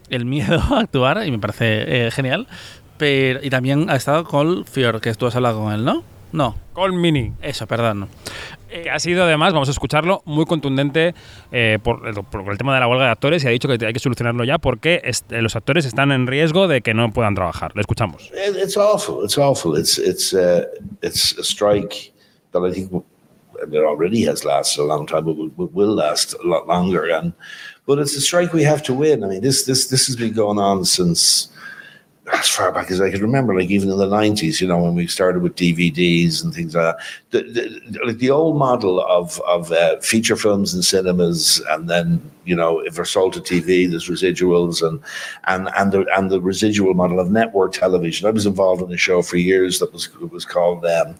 [0.10, 2.48] el miedo a actuar y me parece eh, genial.
[2.98, 6.04] Pero, y también ha estado Cole Fior, que tú has hablado con él, ¿no?
[6.32, 7.34] No, Con Mini.
[7.42, 8.08] eso, perdón.
[8.84, 11.16] Que ha sido además, vamos a escucharlo, muy contundente
[11.52, 13.94] eh, por, por el tema de la huelga de actores y ha dicho que hay
[13.94, 17.72] que solucionarlo ya porque est- los actores están en riesgo de que no puedan trabajar.
[17.76, 18.32] Le escuchamos.
[18.34, 19.24] It, it's awful.
[19.24, 19.78] It's awful.
[19.80, 20.66] It's it's uh,
[21.02, 22.12] it's a strike
[22.52, 23.06] that I think w-
[23.72, 27.10] it already has lasted a long time, but will- will last a lot longer.
[27.16, 27.34] And
[27.88, 29.24] but it's a strike we have to win.
[29.24, 31.48] I mean, this this this has been going on since
[32.34, 34.60] as far back as I can remember, like even in the nineties.
[34.60, 37.04] You know, when we started with DVDs and things like that.
[37.32, 42.32] The, the, like the old model of of uh, feature films in cinemas, and then
[42.44, 45.00] you know, if they're sold to TV, there's residuals, and
[45.46, 48.28] and and the and the residual model of network television.
[48.28, 51.16] I was involved in a show for years that was it was called um,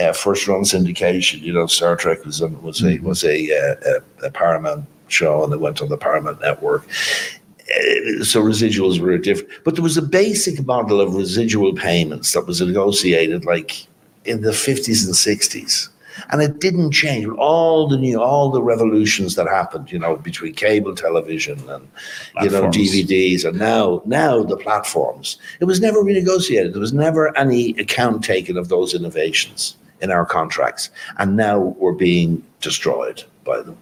[0.00, 1.42] uh, First Run Syndication.
[1.42, 5.44] You know, Star Trek was a, was a was a, uh, a, a Paramount show,
[5.44, 6.86] and it went on the Paramount network.
[8.22, 12.60] So residuals were different, but there was a basic model of residual payments that was
[12.60, 13.86] negotiated like
[14.24, 15.90] in the fifties and sixties.
[16.30, 20.16] And it didn't change with all the new, all the revolutions that happened, you know,
[20.16, 21.88] between cable television and
[22.42, 25.38] you know DVDs, and now now the platforms.
[25.60, 26.72] It was never renegotiated.
[26.72, 31.92] There was never any account taken of those innovations in our contracts, and now we're
[31.92, 33.76] being destroyed by them.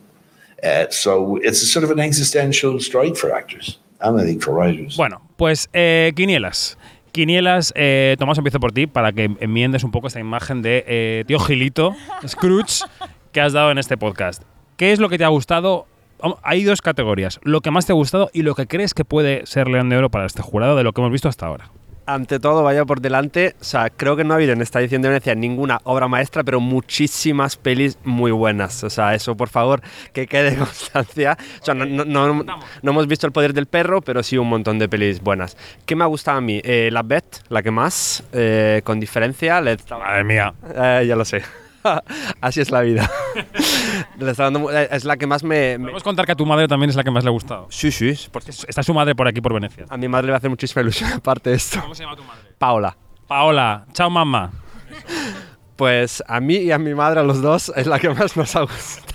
[0.62, 4.96] Uh, so it's sort of an existential strike for actors and think for writers.
[4.96, 6.78] Bueno, pues eh, quinielas.
[7.12, 11.24] Quinielas, eh, Tomás, empiezo por ti para que enmiendes un poco esta imagen de eh,
[11.26, 11.94] tío Gilito,
[12.26, 12.84] Scrooge,
[13.32, 14.42] que has dado en este podcast.
[14.76, 15.86] ¿Qué es lo que te ha gustado?
[16.42, 19.46] Hay dos categorías, lo que más te ha gustado y lo que crees que puede
[19.46, 21.70] ser León de Oro para este jurado de lo que hemos visto hasta ahora.
[22.08, 25.02] Ante todo, vaya por delante, o sea, creo que no ha habido en esta edición
[25.02, 28.84] de Venecia ninguna obra maestra, pero muchísimas pelis muy buenas.
[28.84, 31.36] O sea, eso por favor, que quede constancia.
[31.60, 34.48] O sea, no, no- no- no hemos visto El Poder del Perro, pero sí un
[34.48, 35.56] montón de pelis buenas.
[35.84, 36.60] ¿Qué me ha gustado a mí?
[36.62, 39.60] Eh, la Bet, la que más, eh, con diferencia.
[39.60, 40.54] Le Madre mía.
[40.76, 41.42] Eh, ya lo sé.
[42.40, 43.10] Así es la vida.
[44.18, 45.78] Le está dando eh, es la que más me...
[45.78, 47.66] me- Podemos contar que a tu madre también es la que más le ha gustado.
[47.70, 48.14] Sí, sí.
[48.32, 49.84] porque Está su madre por aquí, por Venecia.
[49.88, 51.80] a mi madre le va a hacer muchísima ilusión aparte de esto.
[51.80, 52.42] ¿Cómo se llama tu madre?
[52.58, 52.96] Paola.
[53.26, 54.50] Paola, chao mamá.
[55.76, 58.56] Pues a mí y a mi madre, a los dos, es la que más nos
[58.56, 59.05] ha gustado.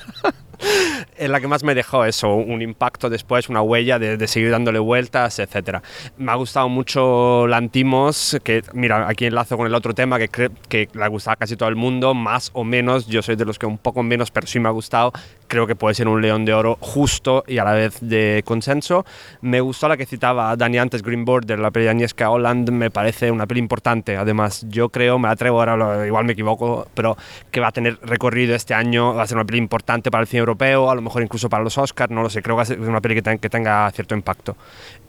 [1.17, 4.79] Es la que más me dejó eso, un impacto después, una huella de, seguir dándole
[4.79, 5.77] vueltas, etc.
[6.17, 10.29] Me ha gustado mucho Lantimos, que mira, aquí enlazo con el otro tema que,
[10.67, 13.45] que le ha gustado a casi todo el mundo, más o menos, yo soy de
[13.45, 15.11] los que un poco menos, pero sí me ha gustado,
[15.51, 19.05] creo que puede ser un león de oro justo y a la vez de consenso.
[19.41, 22.89] Me gustó la que citaba Dani antes, Green Border, la peli de Agnieszka Holland, me
[22.89, 27.17] parece una peli importante, además yo creo, me atrevo ahora, igual me equivoco, pero
[27.51, 30.27] que va a tener recorrido este año, va a ser una peli importante para el
[30.27, 32.63] cine europeo, a lo mejor incluso para los Oscars, no lo sé, creo que va
[32.63, 34.55] a ser una peli que tenga cierto impacto.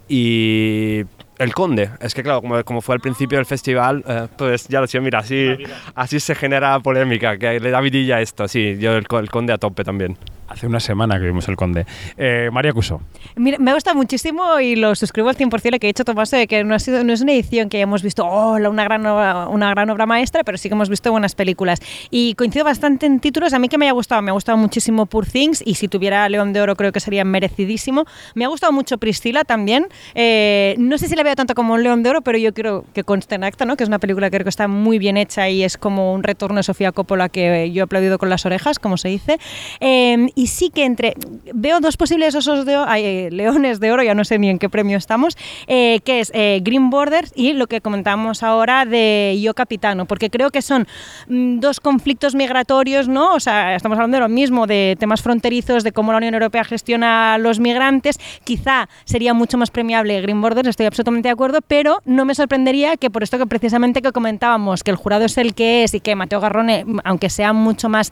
[0.09, 1.05] Y
[1.39, 4.81] El Conde, es que claro, como, como fue al principio del festival, eh, pues ya
[4.81, 5.49] lo sé, mira, así,
[5.95, 9.57] así se genera polémica, que le da vidilla esto, sí, yo el, el Conde a
[9.57, 10.17] tope también.
[10.53, 11.87] Hace una semana que vimos El Conde.
[12.15, 13.01] Eh, María Cuso.
[13.35, 16.45] Mira, me gusta muchísimo y lo suscribo al 100% lo que ha dicho Tomás, de
[16.45, 19.47] que no, ha sido, no es una edición que hayamos visto oh, una, gran obra,
[19.47, 21.79] una gran obra maestra, pero sí que hemos visto buenas películas.
[22.11, 23.53] Y coincido bastante en títulos.
[23.53, 26.29] A mí que me haya gustado, me ha gustado muchísimo Poor Things y si tuviera
[26.29, 28.05] León de Oro creo que sería merecidísimo.
[28.35, 29.87] Me ha gustado mucho Priscila también.
[30.13, 32.85] Eh, no sé si la veo tanto como un León de Oro, pero yo creo
[32.93, 33.75] que conste en acta, ¿no?
[33.75, 36.21] que es una película que creo que está muy bien hecha y es como un
[36.21, 39.39] retorno de Sofía Coppola que yo he aplaudido con las orejas, como se dice.
[39.79, 41.13] Eh, y sí que entre
[41.53, 44.59] veo dos posibles osos de ay, eh, leones de oro, ya no sé ni en
[44.59, 49.37] qué premio estamos, eh, que es eh, Green Borders y lo que comentábamos ahora de
[49.41, 50.87] Yo Capitano, porque creo que son
[51.27, 53.33] mm, dos conflictos migratorios, ¿no?
[53.33, 56.63] O sea, estamos hablando de lo mismo, de temas fronterizos, de cómo la Unión Europea
[56.63, 58.19] gestiona a los migrantes.
[58.43, 62.97] Quizá sería mucho más premiable Green Borders, estoy absolutamente de acuerdo, pero no me sorprendería
[62.97, 65.99] que por esto que precisamente que comentábamos, que el jurado es el que es y
[65.99, 68.11] que Mateo Garrone, aunque sea mucho más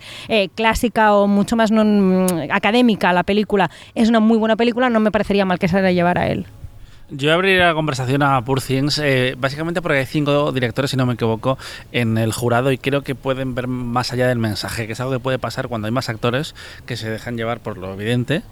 [0.56, 5.12] clásica o mucho más non- académica la película, es una muy buena película, no me
[5.12, 6.46] parecería mal que se la llevara él.
[7.14, 11.06] Yo abriría la conversación a Poor Things, eh, básicamente porque hay cinco directores, si no
[11.06, 11.58] me equivoco,
[11.92, 15.12] en el jurado y creo que pueden ver más allá del mensaje, que es algo
[15.12, 16.56] que puede pasar cuando hay más actores
[16.86, 18.44] que se dejan llevar por lo evidente,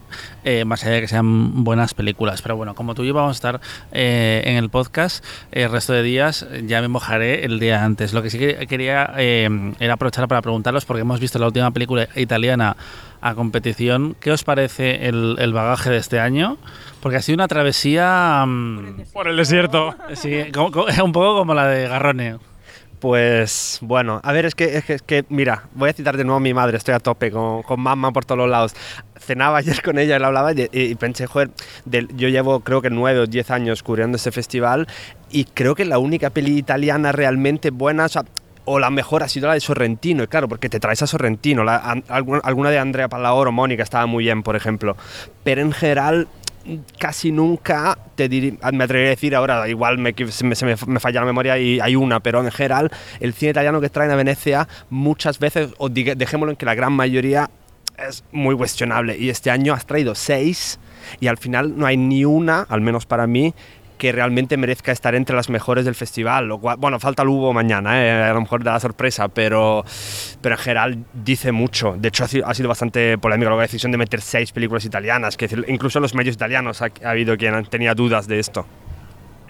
[0.44, 2.42] eh, más allá de que sean buenas películas.
[2.42, 3.62] Pero bueno, como tú y yo vamos a estar
[3.94, 8.12] eh, en el podcast el resto de días, eh, ya me mojaré el día antes.
[8.12, 9.48] Lo que sí que quería eh,
[9.80, 12.76] era aprovechar para preguntarlos, porque hemos visto la última película italiana
[13.22, 14.16] a competición.
[14.20, 16.58] ¿Qué os parece el, el bagaje de este año?
[17.02, 18.44] Porque ha sido una travesía...
[18.48, 19.96] mm, Por el desierto.
[20.16, 22.38] sí, como- como- un poco como la de Garrone.
[23.00, 26.26] Pues bueno, a ver, es que, es que, es que, mira, voy a citar de
[26.26, 28.74] nuevo a mi madre, estoy a tope con, con mamá por todos los lados.
[29.18, 31.50] Cenaba ayer con ella y le hablaba y, y pensé, joder,
[31.86, 34.86] del- yo llevo creo que nueve o diez años cubriendo este festival
[35.32, 38.26] y creo que la única peli italiana realmente buena, o, sea,
[38.66, 41.64] o la mejor ha sido la de Sorrentino, y claro, porque te traes a Sorrentino,
[42.08, 44.96] alguna, de Andrea Pallaoro, Mónica, estaba muy bien, por ejemplo,
[45.44, 46.28] pero en general
[47.00, 51.58] casi nunca te me atrevería a decir ahora igual me, se, me, falla la memoria
[51.58, 52.92] y hay una pero en general
[53.22, 56.94] el cine italiano que traen a Venecia muchas veces o dejémoslo en que la gran
[56.94, 57.50] mayoría
[58.08, 59.18] es muy cuestionable.
[59.18, 60.80] Y este año has traído seis
[61.20, 63.54] y al final no hay ni una al menos para mí
[64.00, 66.48] que realmente merezca estar entre las mejores del festival.
[66.48, 68.24] Lo cual- bueno, falta el Hugo mañana, ¿eh?
[68.24, 69.86] a lo mejor da la sorpresa, pero,
[70.42, 71.96] pero en general dice mucho.
[72.00, 76.00] De hecho, ha sido, bastante polémica la decisión de meter seis películas italianas, que incluso
[76.00, 78.66] en los medios italianos ha, ha habido quien tenía dudas de esto.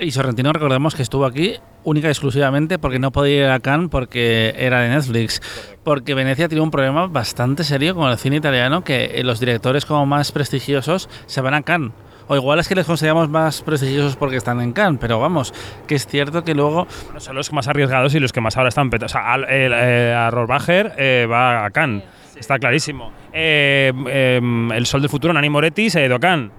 [0.02, 3.90] Y Sorrentino, recordemos que estuvo aquí única y exclusivamente porque no podía ir a Cannes
[3.90, 5.42] porque era de Netflix.
[5.84, 10.06] Porque Venecia tiene un problema bastante serio con el cine italiano, que los directores como
[10.06, 11.92] más prestigiosos se van a Cannes.
[12.32, 15.52] O igual es que les consideramos más prestigiosos porque están en Cannes, pero vamos,
[15.88, 18.70] que es cierto que luego Bueno, son los más arriesgados y los que más ahora
[18.70, 19.14] están petados.
[19.14, 22.04] O sea, al- el, eh, a Rohrbacher eh, va a Cannes.
[22.38, 23.12] Está clarísimo.
[23.34, 23.92] Eh,
[24.38, 26.52] em, el Sol del Futuro, Nani Moretti, se ha ido a Cannes.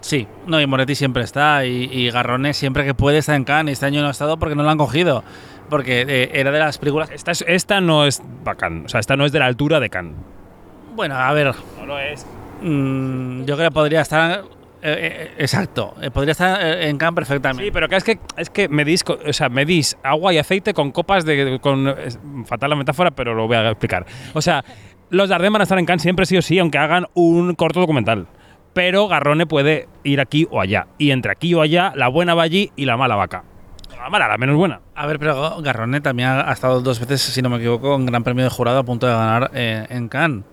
[0.00, 3.70] Sí, no, y Moretti siempre está, y, y Garrone siempre que puede está en Cannes,
[3.70, 5.24] y este año no ha estado porque no lo han cogido,
[5.70, 7.10] porque eh, era de las películas...
[7.10, 8.84] Esta, es- esta no es para Cannes.
[8.84, 10.14] O sea, esta no es de la altura de Cannes.
[10.94, 12.24] Bueno, a ver, No lo es.
[12.62, 14.42] mm, yo creo que podría estar...
[14.86, 17.64] eh, eh, exacto, eh, podría estar eh, en Cannes perfectamente.
[17.64, 20.92] Sí, pero que es que es que medís, o sea, medís agua y aceite con
[20.92, 24.04] copas de con es fatal la metáfora, pero lo voy a explicar.
[24.34, 24.62] O sea,
[25.08, 27.80] los Dardenne van a estar en Cannes siempre sí o sí, aunque hagan un corto
[27.80, 28.26] documental.
[28.74, 30.88] Pero Garrone puede ir aquí o allá.
[30.98, 33.44] Y entre aquí o allá, la buena va allí y la mala va acá.
[33.96, 34.82] La mala, la menos buena.
[34.94, 38.04] A ver, pero Garrone también ha, ha estado dos veces, si no me equivoco, en
[38.04, 40.44] Gran Premio de Jurado a punto de ganar eh, en Cannes.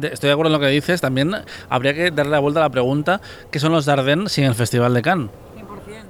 [0.00, 1.00] Estoy de acuerdo en lo que dices.
[1.00, 1.34] También
[1.68, 4.94] habría que darle la vuelta a la pregunta: ¿qué son los Dardenne sin el Festival
[4.94, 5.30] de Cannes?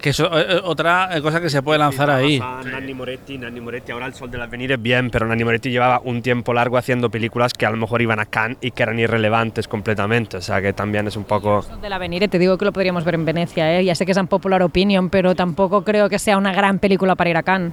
[0.00, 2.40] Que es o- eh, otra eh, cosa que se puede lanzar ahí.
[2.40, 6.00] Nanni Moretti, Nanni Moretti, ahora el Sol del Avenir es bien, pero Nanni Moretti llevaba
[6.04, 8.98] un tiempo largo haciendo películas que a lo mejor iban a Cannes y que eran
[8.98, 11.64] irrelevantes completamente, o sea que también es un poco...
[11.80, 13.84] Del Avenir, te digo que lo podríamos ver en Venecia, ¿eh?
[13.84, 17.14] ya sé que es un popular opinion, pero tampoco creo que sea una gran película
[17.14, 17.72] para ir a Cannes.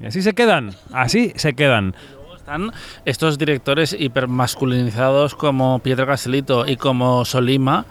[0.00, 0.70] Y así se quedan.
[0.92, 1.94] Así se quedan.
[3.04, 7.86] Estos directores hipermasculinizados como Pietro Castellito y como Solima,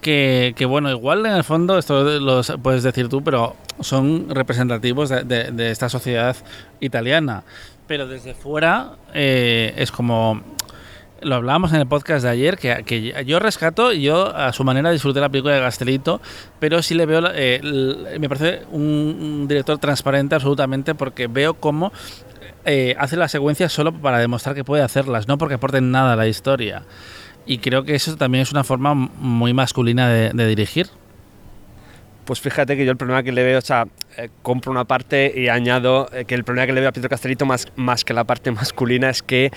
[0.00, 5.70] que, bueno, igual en el fondo, esto lo puedes decir tú, pero son representativos de,
[5.70, 6.36] esta sociedad
[6.80, 7.42] italiana.
[7.88, 10.42] Pero desde fuera eh, es como...
[11.22, 15.18] Lo hablábamos en el podcast de ayer, que, yo rescato, yo a su manera disfruté
[15.18, 16.20] la película de Gastelito,
[16.60, 18.82] pero sí le veo, eh, me parece un,
[19.18, 21.90] un director transparente absolutamente, porque veo cómo
[22.66, 26.16] eh, hace las secuencias solo para demostrar que puede hacerlas, no porque aporten nada a
[26.16, 26.82] la historia.
[27.46, 30.88] Y creo que eso también es una forma muy masculina de, de dirigir.
[32.24, 35.32] Pues fíjate que yo el problema que le veo, o sea, eh, compro una parte
[35.36, 38.12] y añado eh, que el problema que le veo a Pietro Castellito más, más que
[38.14, 39.52] la parte masculina es que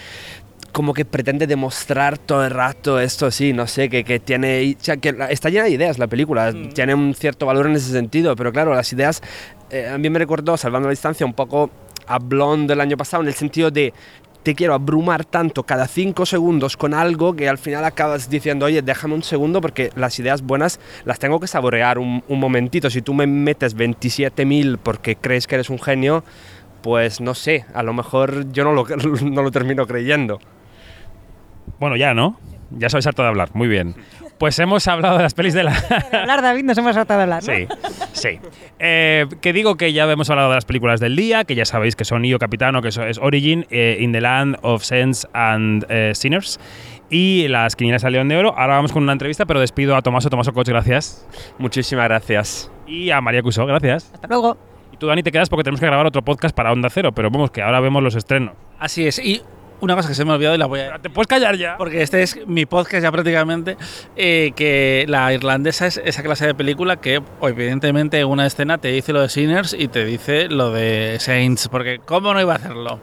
[0.71, 4.83] como que pretende demostrar todo el rato esto, sí, no sé, que, que tiene, o
[4.83, 8.35] sea, que está llena de ideas la película, tiene un cierto valor en ese sentido,
[8.35, 9.23] pero claro, las ideas
[9.71, 11.71] eh, a mí me recordó, salvando la distancia, un poco
[12.09, 13.93] a Blonde del año pasado, en el sentido de
[14.43, 18.81] te quiero abrumar tanto cada cinco segundos con algo que al final acabas diciendo, oye,
[18.81, 22.89] déjame un segundo porque las ideas buenas las tengo que saborear un, un momentito.
[22.89, 26.23] Si tú me metes 27.000 porque crees que eres un genio,
[26.81, 28.85] pues no sé, a lo mejor yo no lo,
[29.23, 30.39] no lo termino creyendo.
[31.79, 32.39] Bueno, ya, ¿no?
[32.71, 33.49] Ya sabes harto de hablar.
[33.53, 33.95] Muy bien.
[34.39, 35.73] Pues hemos hablado de las pelis de la...
[36.13, 37.43] Hablar, David, nos hemos tratado de hablar.
[37.43, 37.53] ¿no?
[37.53, 37.67] Sí,
[38.13, 38.39] sí.
[38.79, 41.97] Eh, que digo que ya hemos hablado de las películas del día, que ya sabéis
[41.97, 45.85] que son Io Capitano, que eso es Origin, eh, In the Land of Sense and
[45.89, 46.57] eh, Sinners,
[47.09, 48.53] y las Quinielas al León de Oro.
[48.57, 51.27] Ahora vamos con una entrevista, pero despido a Tomaso Tomaso Coach, gracias.
[51.57, 52.71] Muchísimas gracias.
[52.87, 54.09] Y a María Cusó, gracias.
[54.13, 54.57] Hasta luego.
[54.93, 57.29] Y tú, Dani, te quedas porque tenemos que grabar otro podcast para Onda Cero, pero
[57.29, 58.53] vamos, que ahora vemos los estrenos.
[58.79, 59.19] Así es.
[59.19, 59.41] Y
[59.81, 60.99] una cosa que se me ha olvidado y la voy a...
[60.99, 61.77] ¿Te puedes callar ya?
[61.77, 63.77] Porque este es mi podcast ya prácticamente,
[64.15, 68.89] eh, que la irlandesa es esa clase de película que evidentemente en una escena te
[68.89, 72.57] dice lo de Sinners y te dice lo de Saints, porque ¿cómo no iba a
[72.57, 72.99] hacerlo?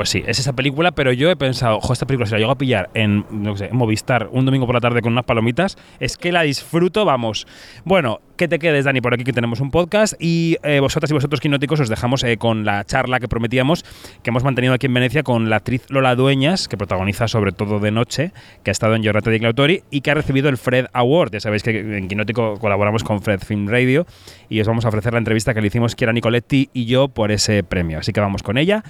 [0.00, 2.52] Pues sí, es esa película, pero yo he pensado, ojo, esta película si la llego
[2.52, 3.26] a pillar en,
[3.70, 7.46] Movistar un domingo por la tarde con unas palomitas, es que la disfruto, vamos.
[7.84, 11.12] Bueno, que te quedes, Dani, por aquí que tenemos un podcast y eh, vosotras y
[11.12, 13.84] vosotros quinóticos os dejamos eh, con la charla que prometíamos
[14.22, 17.78] que hemos mantenido aquí en Venecia con la actriz Lola Dueñas, que protagoniza sobre todo
[17.78, 18.32] de noche,
[18.64, 21.32] que ha estado en Giornata di Clautori y que ha recibido el Fred Award.
[21.32, 24.06] Ya sabéis que en Quinótico colaboramos con Fred Film Radio
[24.48, 27.32] y os vamos a ofrecer la entrevista que le hicimos Kiera Nicoletti y yo por
[27.32, 27.98] ese premio.
[27.98, 28.82] Así que vamos con ella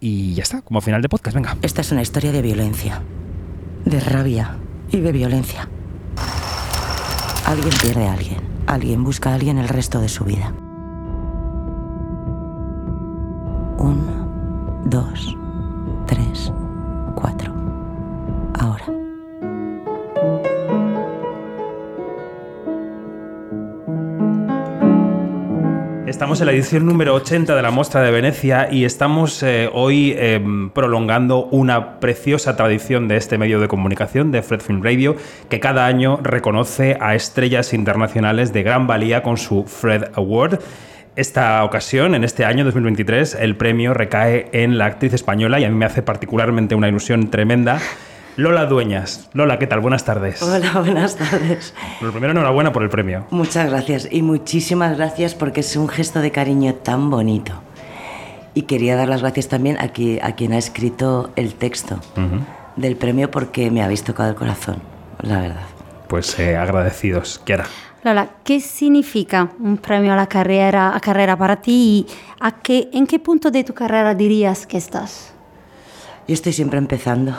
[0.00, 1.56] y ya está, como final de podcast, venga.
[1.62, 3.02] Esta es una historia de violencia,
[3.84, 4.56] de rabia
[4.90, 5.68] y de violencia.
[7.46, 10.52] Alguien pierde a alguien, alguien busca a alguien el resto de su vida.
[13.78, 15.36] Uno, dos,
[26.38, 30.40] Estamos la edición número 80 de la Mostra de Venecia y estamos eh, hoy eh,
[30.72, 35.16] prolongando una preciosa tradición de este medio de comunicación, de Fred Film Radio,
[35.48, 40.60] que cada año reconoce a estrellas internacionales de gran valía con su Fred Award.
[41.16, 45.68] Esta ocasión, en este año 2023, el premio recae en la actriz española y a
[45.68, 47.80] mí me hace particularmente una ilusión tremenda.
[48.38, 49.28] Lola Dueñas.
[49.32, 49.80] Lola, ¿qué tal?
[49.80, 50.40] Buenas tardes.
[50.42, 51.74] Hola, buenas tardes.
[52.00, 53.26] Lo primero, enhorabuena por el premio.
[53.30, 57.52] Muchas gracias y muchísimas gracias porque es un gesto de cariño tan bonito.
[58.54, 62.44] Y quería dar las gracias también a, qui- a quien ha escrito el texto Ujú.
[62.76, 64.76] del premio porque me habéis tocado el corazón,
[65.20, 65.66] la verdad.
[66.06, 67.40] Pues eh, agradecidos.
[67.44, 67.64] Kiara.
[68.04, 72.88] Lola, ¿qué significa un premio a la carrera, a carrera para ti y a qué,
[72.92, 75.34] en qué punto de tu carrera dirías que estás?
[76.28, 77.34] Yo estoy siempre empezando.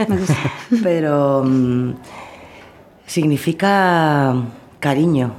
[0.82, 1.92] Pero mm,
[3.06, 4.34] significa
[4.80, 5.32] cariño.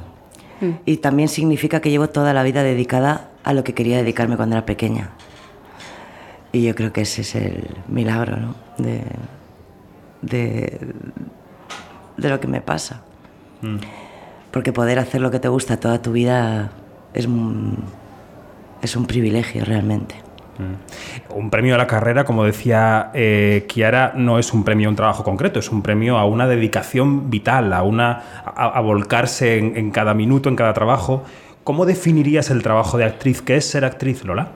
[0.86, 4.56] Y también significa que llevo toda la vida dedicada a lo que quería dedicarme cuando
[4.56, 5.10] era pequeña.
[6.54, 8.56] Y yo creo que ese es el milagro, ¿no?
[8.78, 9.02] De,
[10.22, 10.94] de,
[12.16, 13.02] de lo que me pasa.
[14.52, 16.72] Porque poder hacer lo que te gusta toda tu vida
[17.14, 17.84] es, un-
[18.82, 20.16] es un privilegio realmente.
[21.30, 24.96] Un premio a la carrera, como decía eh, Kiara, no es un premio a un
[24.96, 29.76] trabajo concreto, es un premio a una dedicación vital, a, una, a, a volcarse en,
[29.78, 31.24] en cada minuto, en cada trabajo.
[31.64, 33.42] ¿Cómo definirías el trabajo de actriz?
[33.42, 34.50] ¿Qué es ser actriz, Lola?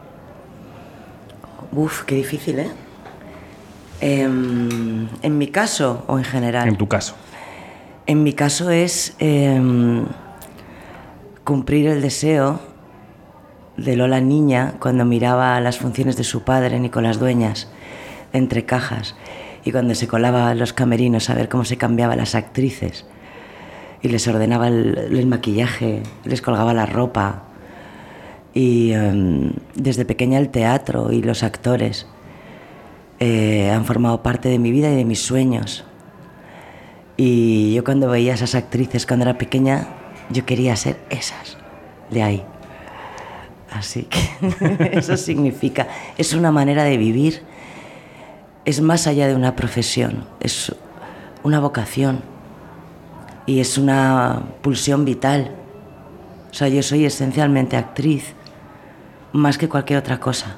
[1.72, 2.70] Uf, qué difícil, ¿eh?
[4.02, 6.68] Em, en mi caso, o en general.
[6.68, 7.16] En tu caso.
[8.06, 10.06] En mi caso es em,
[11.44, 12.60] cumplir el deseo
[13.78, 17.68] de Lola niña cuando miraba las funciones de su padre, Nicolás Dueñas,
[18.34, 19.16] entre cajas,
[19.64, 23.06] y cuando se colaba a los camerinos a ver cómo se cambiaban las actrices,
[24.02, 27.44] y les ordenaba el, maquillaje, les colgaba la ropa,
[28.54, 32.08] y em, desde pequeña el teatro y los actores
[33.20, 35.84] eh, han formado parte de mi vida y de mis sueños.
[37.18, 39.88] Y yo cuando veía a esas actrices cuando era pequeña,
[40.30, 41.58] yo quería ser esas,
[42.12, 42.44] de ahí.
[43.78, 47.44] Así que eso significa, es una manera de vivir,
[48.66, 50.76] es más allá de una profesión, es
[51.44, 52.22] una vocación
[53.46, 55.52] y es una pulsión vital.
[56.50, 58.34] O sea, yo soy esencialmente actriz,
[59.32, 60.56] más que cualquier otra cosa.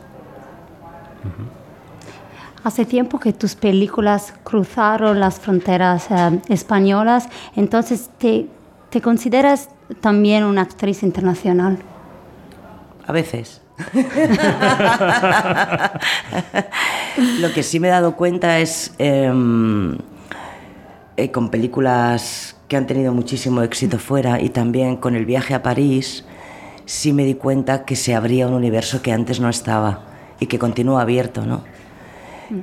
[2.64, 8.48] Hace tiempo que tus películas cruzaron las fronteras eh, españolas, entonces te,
[8.90, 11.80] te consideras también una actriz internacional.
[13.10, 13.62] A veces.
[17.40, 19.98] Lo que sí me he dado cuenta es em,
[21.18, 25.64] eh, con películas que han tenido muchísimo éxito fuera y también con el viaje a
[25.64, 26.24] París,
[26.86, 30.02] sí me di cuenta que se abría un universo que antes no estaba
[30.40, 31.64] y que continúa abierto, ¿no?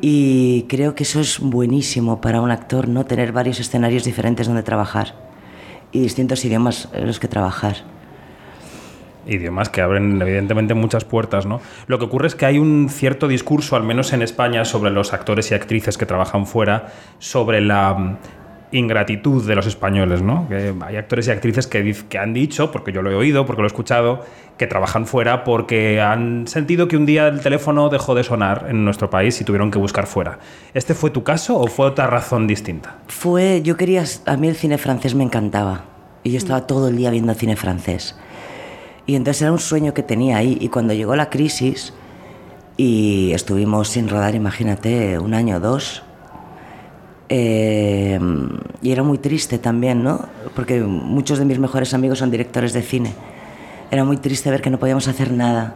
[0.00, 3.04] Y creo que eso es buenísimo para un actor, ¿no?
[3.04, 5.16] Tener varios escenarios diferentes donde trabajar
[5.90, 7.95] y distintos idiomas en los que trabajar.
[9.26, 11.60] Idiomas que abren evidentemente muchas puertas, ¿no?
[11.86, 15.12] Lo que ocurre es que hay un cierto discurso, al menos en España, sobre los
[15.12, 18.16] actores y actrices que trabajan fuera, sobre la mm,
[18.72, 20.48] ingratitud de los españoles, ¿no?
[20.48, 23.62] Que hay actores y actrices que, que han dicho, porque yo lo he oído, porque
[23.62, 24.24] lo he escuchado,
[24.56, 28.84] que trabajan fuera porque han sentido que un día el teléfono dejó de sonar en
[28.84, 30.38] nuestro país y tuvieron que buscar fuera.
[30.74, 32.96] ¿Este fue tu caso o fue otra razón distinta?
[33.08, 35.84] Fue, yo quería, a mí el cine francés me encantaba
[36.22, 38.16] y yo estaba todo el día viendo cine francés.
[39.06, 41.92] Y entonces era un sueño que tenía ahí y cuando llegó la crisis
[42.76, 46.02] y estuvimos sin rodar, imagínate, un año o dos,
[47.28, 48.18] eh,
[48.82, 50.26] y era muy triste también, ¿no?
[50.54, 53.14] Porque muchos de mis mejores amigos son directores de cine.
[53.90, 55.74] Era muy triste ver que no podíamos hacer nada.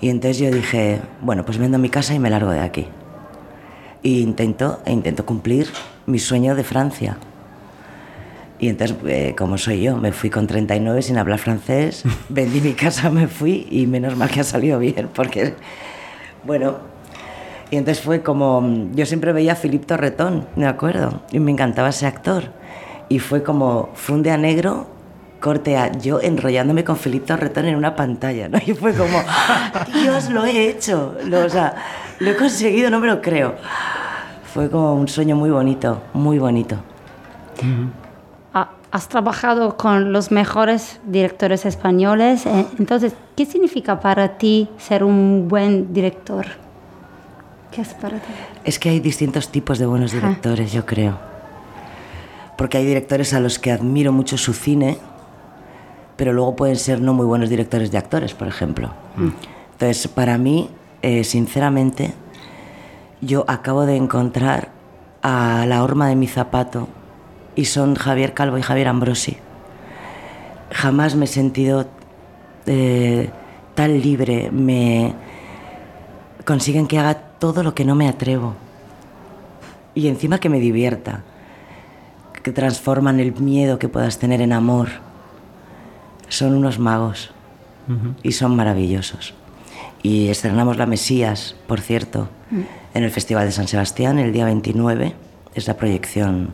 [0.00, 2.86] Y entonces yo dije, bueno, pues vendo mi casa y me largo de aquí.
[4.02, 5.68] Y intento, e intento cumplir
[6.06, 7.16] mi sueño de Francia.
[8.58, 12.72] Y entonces, eh, como soy yo, me fui con 39 sin hablar francés, vendí mi
[12.72, 15.54] casa, me fui y menos mal que ha salido bien, porque,
[16.44, 16.76] bueno,
[17.70, 21.88] y entonces fue como, yo siempre veía a Philippe Torretón, me acuerdo, y me encantaba
[21.88, 22.44] ese actor.
[23.08, 24.86] Y fue como, fue un día negro,
[25.40, 28.58] corte a yo enrollándome con Philippe Torretón en una pantalla, ¿no?
[28.66, 31.74] Y fue como, ¡Ah, Dios, lo he hecho, lo, o sea,
[32.20, 33.56] lo he conseguido, no me lo creo.
[34.54, 36.76] Fue como un sueño muy bonito, muy bonito.
[37.60, 38.03] Ha-
[38.94, 45.48] Has trabajado con los mejores directores españoles, eh, entonces, ¿qué significa para ti ser un
[45.48, 46.46] buen director?
[47.72, 48.32] ¿Qué es para ti?
[48.62, 50.28] Es que hay distintos tipos de buenos Ajá.
[50.28, 51.18] directores, yo creo.
[52.56, 54.98] Porque hay directores a los que admiro mucho su cine,
[56.16, 58.92] pero luego pueden ser no muy buenos directores de actores, por ejemplo.
[59.72, 60.70] Entonces, para mí,
[61.02, 62.14] eh, sinceramente,
[63.20, 64.68] yo acabo de encontrar
[65.20, 66.86] a la horma de mi zapato
[67.56, 69.36] y son Javier Calvo y Javier Ambrosi.
[70.70, 71.86] Jamás me he sentido
[72.66, 73.30] eh,
[73.74, 75.14] tan libre, me
[76.44, 78.54] consiguen que haga todo lo que no me atrevo
[79.94, 81.22] y encima que me divierta,
[82.42, 84.88] que transforman el miedo que puedas tener en amor.
[86.28, 87.30] Son unos magos
[88.22, 89.34] y son maravillosos.
[90.02, 92.28] Y estrenamos La Mesías, por cierto,
[92.92, 95.14] en el Festival de San Sebastián el día 29.
[95.54, 96.52] Es la proyección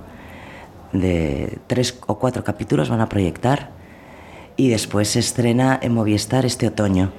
[0.92, 3.70] de tres o cuatro capítulos, van a proyectar.
[4.56, 7.12] Y después se estrena en Movistar este otoño.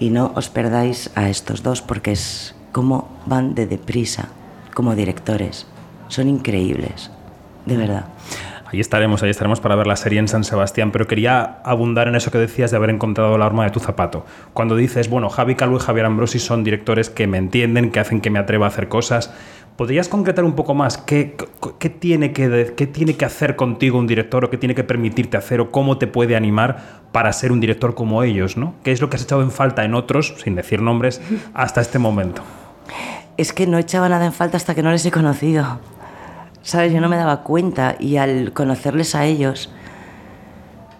[0.00, 4.28] Y no os perdáis a estos dos porque es como van de deprisa
[4.74, 5.66] como directores.
[6.08, 7.10] Son increíbles,
[7.66, 8.06] de verdad.
[8.70, 12.16] Ahí estaremos, ahí estaremos para ver la serie en San Sebastián, pero quería abundar en
[12.16, 14.26] eso que decías de haber encontrado la arma de tu zapato.
[14.52, 18.20] Cuando dices, bueno, Javi Calvo y Javier Ambrosi son directores que me entienden, que hacen
[18.20, 19.32] que me atreva a hacer cosas,
[19.78, 21.36] ¿podrías concretar un poco más qué,
[21.78, 25.36] qué tiene, que, qué tiene que hacer contigo un director o qué tiene que permitirte
[25.36, 28.56] hacer o cómo te puede animar para ser un director como ellos?
[28.56, 28.74] ¿no?
[28.82, 31.20] ¿Qué es lo que has echado en falta en otros, sin decir nombres,
[31.54, 32.42] hasta este momento?
[33.36, 35.78] Es que no echaba nada en falta hasta que no les he conocido.
[36.62, 36.92] ¿Sabes?
[36.92, 39.70] Yo no me daba cuenta y al conocerles a ellos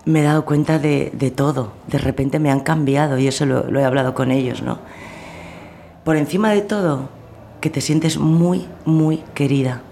[0.05, 1.73] me he dado cuenta de, de todo.
[1.89, 4.79] De repente me han cambiado y eso lo, lo he hablado con ellos, ¿no?
[6.05, 7.18] Por encima de todo,
[7.61, 9.83] que te sientes muy, muy querida,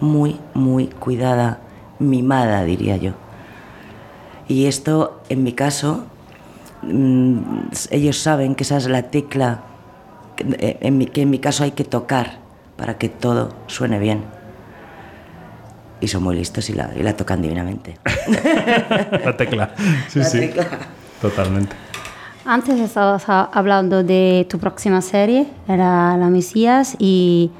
[0.00, 1.60] muy, muy cuidada,
[1.98, 3.12] mimada, diría yo.
[4.48, 6.04] Y esto, en mi caso,
[6.82, 7.38] mm,
[7.90, 9.62] ellos saben que esa es la tecla
[10.36, 12.38] que eh, en mi, que en mi caso hay que tocar
[12.76, 14.24] para que todo suene bien.
[16.00, 17.98] Y son muy listos y la, y la tocan divinamente.
[19.24, 19.74] La tecla.
[20.08, 20.38] Sí, La sí.
[20.40, 20.66] tecla.
[21.20, 21.76] Totalmente.
[22.50, 27.52] Antes estabas hablando de tu próxima serie, era La Mesías, y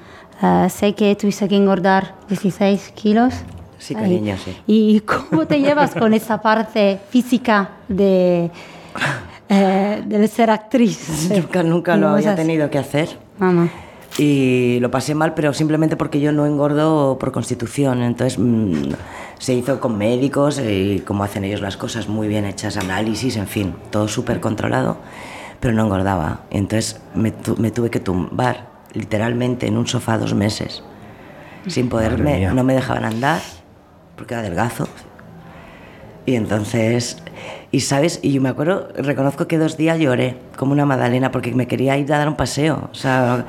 [0.42, 3.32] eh, sé que tuviste que engordar 16 kilos.
[3.78, 4.56] Sí, cariño, sí.
[4.66, 8.50] ¿Y cómo te llevas con esa parte física de,
[9.48, 11.30] eh, de ser actriz?
[11.36, 13.16] Nunca, nunca lo ¿Cómo había tenido que hacer.
[13.38, 13.70] Mamá.
[14.22, 18.02] Y lo pasé mal, pero simplemente porque yo no engordo por constitución.
[18.02, 18.90] Entonces mm,
[19.38, 23.46] se hizo con médicos y como hacen ellos las cosas muy bien hechas, análisis, en
[23.46, 24.98] fin, todo súper controlado,
[25.60, 26.40] pero no engordaba.
[26.50, 30.82] Entonces me, tu- me tuve que tumbar literalmente en un sofá dos meses,
[31.66, 33.40] sin poderme, no me dejaban andar
[34.16, 34.86] porque era delgazo.
[36.26, 37.16] Y entonces,
[37.72, 41.54] y sabes, y yo me acuerdo, reconozco que dos días lloré como una magdalena porque
[41.54, 42.90] me quería ir a dar un paseo.
[42.92, 43.46] O sea,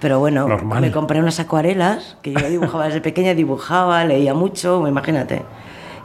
[0.00, 0.80] pero bueno, Normal.
[0.80, 5.42] me compré unas acuarelas que yo dibujaba desde pequeña, dibujaba, leía mucho, imagínate.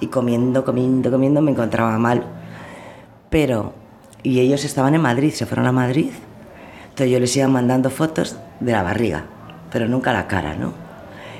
[0.01, 2.23] Y comiendo, comiendo, comiendo me encontraba mal.
[3.29, 3.73] Pero,
[4.23, 6.11] y ellos estaban en Madrid, se fueron a Madrid.
[6.89, 9.25] Entonces yo les iba mandando fotos de la barriga,
[9.71, 10.73] pero nunca la cara, ¿no?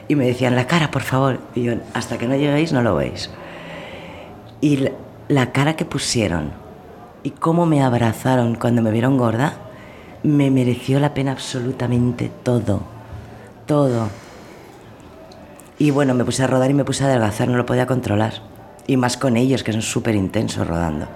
[0.08, 1.40] Y me decían, la cara, por favor.
[1.56, 3.30] Y yo, hasta que no lleguéis, no lo veis.
[4.62, 4.92] Y la,
[5.28, 6.52] la cara que pusieron
[7.24, 9.54] y cómo me abrazaron cuando me vieron gorda,
[10.26, 12.82] me mereció la pena absolutamente todo.
[13.66, 14.10] Todo.
[15.78, 18.34] Y bueno, me puse a rodar y me puse a adelgazar, no lo podía controlar.
[18.88, 21.08] Y más con ellos, que son súper intensos rodando.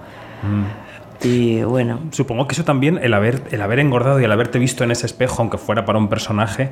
[1.22, 4.84] Y bueno, Supongo que eso también, el haber, el haber engordado y el haberte visto
[4.84, 6.70] en ese espejo, aunque fuera para un personaje,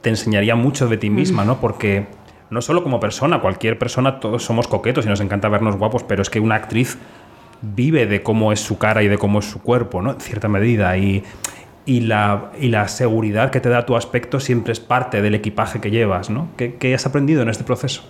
[0.00, 1.60] te enseñaría mucho de ti misma, ¿no?
[1.60, 2.06] Porque
[2.50, 6.22] no solo como persona, cualquier persona, todos somos coquetos y nos encanta vernos guapos, pero
[6.22, 6.98] es que una actriz
[7.60, 10.12] vive de cómo es su cara y de cómo es su cuerpo, ¿no?
[10.12, 10.96] En cierta medida.
[10.96, 11.22] Y,
[11.86, 15.80] y, la, y la seguridad que te da tu aspecto siempre es parte del equipaje
[15.80, 16.48] que llevas, ¿no?
[16.56, 18.02] ¿Qué, qué has aprendido en este proceso?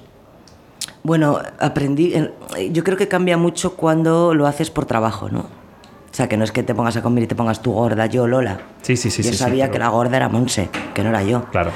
[1.03, 2.15] Bueno, aprendí.
[2.15, 2.33] en-
[2.73, 5.41] Yo creo que cambia mucho cuando lo haces por trabajo, ¿no?
[5.41, 8.05] O sea, que no es que te pongas a comer y te pongas tú gorda,
[8.07, 8.61] yo Lola.
[8.83, 9.23] Sí, sí, sí.
[9.23, 11.45] yo sí, sí, sabía pero- que la gorda era Monse, que no era yo.
[11.47, 11.71] Claro.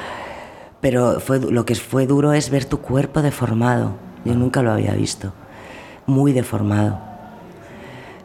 [0.83, 3.93] Pero fue, lo que fue duro es ver tu cuerpo deformado.
[4.27, 5.33] Yo nunca lo había visto.
[6.05, 7.01] Muy deformado.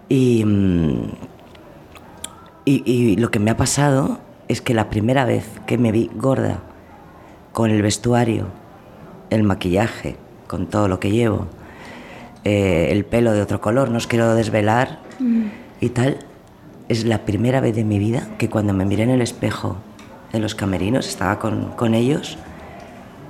[0.09, 1.01] Y, mm,
[2.65, 6.09] y, y lo que me ha pasado es que la primera vez que me vi
[6.13, 6.59] gorda,
[7.53, 8.47] con el vestuario,
[9.29, 11.47] el maquillaje, con todo lo que llevo,
[12.43, 14.99] eh, el pelo de otro color, no os quiero desvelar
[15.79, 16.19] y tal,
[16.89, 19.77] es la primera vez de mi vida que cuando me miré en el espejo
[20.33, 22.37] de los camerinos, estaba con, con ellos,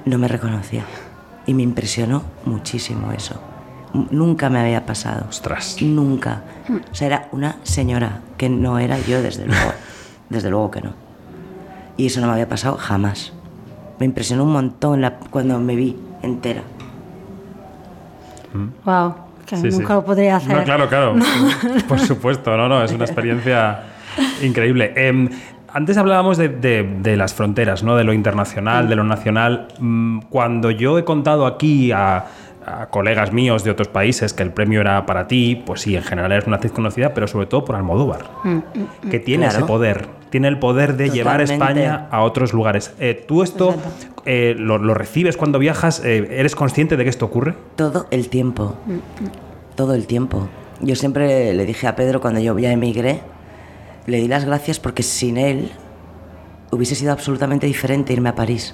[0.06, 0.86] no me reconocía.
[1.46, 3.51] Y me impresionó muchísimo eso.
[3.94, 5.26] Nunca me había pasado.
[5.30, 5.78] Ostras.
[5.82, 6.44] Nunca.
[6.92, 9.72] O sea, era una señora que no era yo, desde luego.
[10.30, 10.94] Desde luego que no.
[11.98, 13.34] Y eso no me había pasado jamás.
[14.00, 16.62] Me impresionó un montón la- cuando me vi entera.
[18.86, 19.14] Wow,
[19.46, 19.78] que Sí, sí.
[19.78, 20.56] nunca lo podría hacer.
[20.58, 21.16] No, claro, claro.
[21.88, 23.80] Por supuesto, no, no, es una experiencia
[24.42, 24.94] increíble.
[24.96, 25.30] Em,
[25.74, 27.96] antes hablábamos de, de- de las fronteras, ¿no?
[27.96, 29.68] De lo internacional, de lo nacional.
[29.80, 32.26] Mm, Cuando yo he contado aquí a,
[32.66, 36.04] a colegas míos de otros países que el premio era para ti, pues sí, en
[36.04, 38.26] general eres una actriz conocida, pero sobre todo por Almodóvar,
[39.10, 39.60] que tiene Claro.
[39.60, 40.08] ese poder.
[40.30, 41.42] Tiene el poder de llevar.
[41.42, 42.94] España a otros lugares.
[43.00, 43.76] Eh, ¿Tú esto
[44.26, 46.02] eh, lo, lo recibes cuando viajas?
[46.06, 47.56] Eh, ¿Eres consciente de que esto ocurre?
[47.76, 48.76] Todo el tiempo.
[49.76, 50.48] Todo el tiempo.
[50.80, 53.20] Yo siempre le dije a Pedro cuando yo ya emigré,
[54.06, 55.72] le di las gracias porque sin él
[56.72, 58.74] hubiese sido absolutamente diferente irme a París.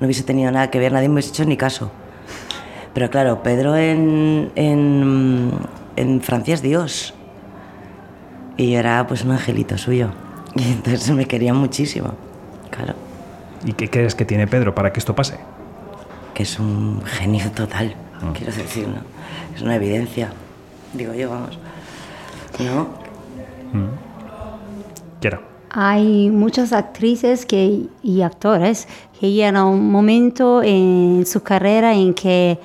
[0.00, 1.90] No hubiese tenido nada que ver, nadie me hubiese hecho ni caso.
[2.94, 5.52] Pero claro, Pedro en, en,
[5.96, 7.14] en Francia es Dios.
[8.56, 10.10] Y yo era pues un angelito suyo.
[10.56, 12.14] Y entonces me quería muchísimo.
[12.70, 12.94] Claro,
[13.64, 15.38] ¿Y qué crees que tiene Pedro para que esto pase?
[16.34, 17.94] que es un genio total,
[18.34, 19.02] quiero decir, ¿no?
[19.54, 20.32] Es una evidencia.
[20.94, 21.58] Digo yo, vamos.
[22.58, 22.88] ¿No?
[25.20, 25.42] Quiero.
[25.70, 28.88] Hay muchas actrices que, y actores
[29.18, 32.58] que llegan a un momento en su carrera en que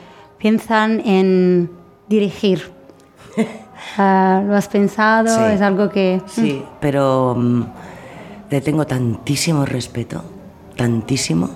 [0.45, 1.71] piensan en
[2.07, 2.71] dirigir.
[3.97, 5.29] Ah, ¿Lo has pensado?
[5.29, 5.53] Sí.
[5.53, 6.21] Es algo que...
[6.25, 7.63] Sí, pero mm,
[8.49, 10.21] le tengo tantísimo respeto,
[10.75, 11.49] tantísimo,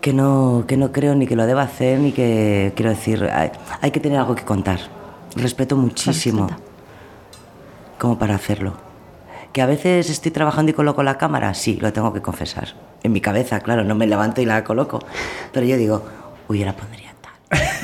[0.00, 3.52] que no, que no creo ni que lo deba hacer, ni que, quiero decir, hay,
[3.80, 4.80] hay que tener algo que contar.
[5.36, 6.48] Respeto muchísimo
[7.98, 8.72] como para hacerlo.
[9.52, 12.74] Que a veces estoy trabajando y coloco la cámara, sí, lo tengo que confesar.
[13.04, 14.98] En mi cabeza, claro, no me levanto y la coloco.
[15.52, 16.02] Pero yo digo,
[16.48, 17.09] uy, yo la pondría.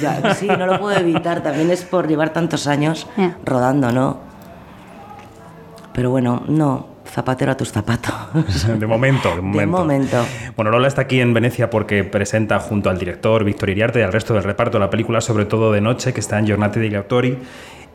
[0.01, 3.37] Ya, sí, no lo puedo evitar, también es por llevar tantos años Ya.
[3.45, 4.19] rodando, ¿no?
[5.93, 8.14] Pero bueno, no, zapatero a tus zapatos.
[8.79, 9.61] De momento, de momento.
[9.61, 10.17] De momento.
[10.55, 14.12] Bueno, Lola está aquí en Venecia porque presenta junto al director Víctor Iriarte y al
[14.12, 17.39] resto del reparto la película Sobre todo de noche, que está en Giornate degli Autori,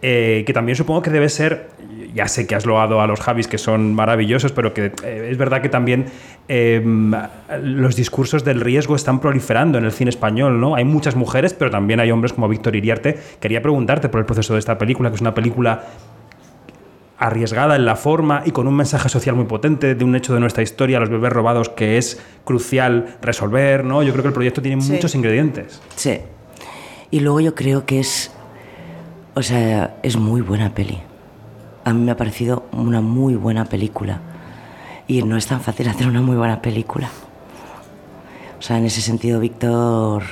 [0.02, 1.70] eh, que también supongo que debe ser,
[2.14, 5.38] ya sé que has loado a los Javis que son maravillosos, pero que eh, es
[5.38, 6.06] verdad que también
[6.48, 6.82] eh,
[7.62, 10.76] los discursos del riesgo están proliferando en el cine español, ¿no?
[10.76, 13.18] Hay muchas mujeres, pero también hay hombres como Víctor Iriarte.
[13.40, 15.84] Quería preguntarte por el proceso de esta película, que es una película
[17.18, 20.40] arriesgada en la forma y con un mensaje social muy potente de un hecho de
[20.40, 24.02] nuestra historia, los bebés robados, que es crucial resolver, ¿no?
[24.02, 24.94] Yo creo que el proyecto tiene Sí.
[24.94, 25.82] muchos ingredientes.
[25.96, 26.18] Sí.
[27.12, 28.32] Y luego yo creo que es.
[29.34, 31.00] O sea, es muy buena peli.
[31.86, 34.20] A mí me ha parecido una muy buena película.
[35.08, 37.10] Y no es tan fácil hacer una muy buena película.
[38.60, 40.24] O sea, en ese sentido, Víctor.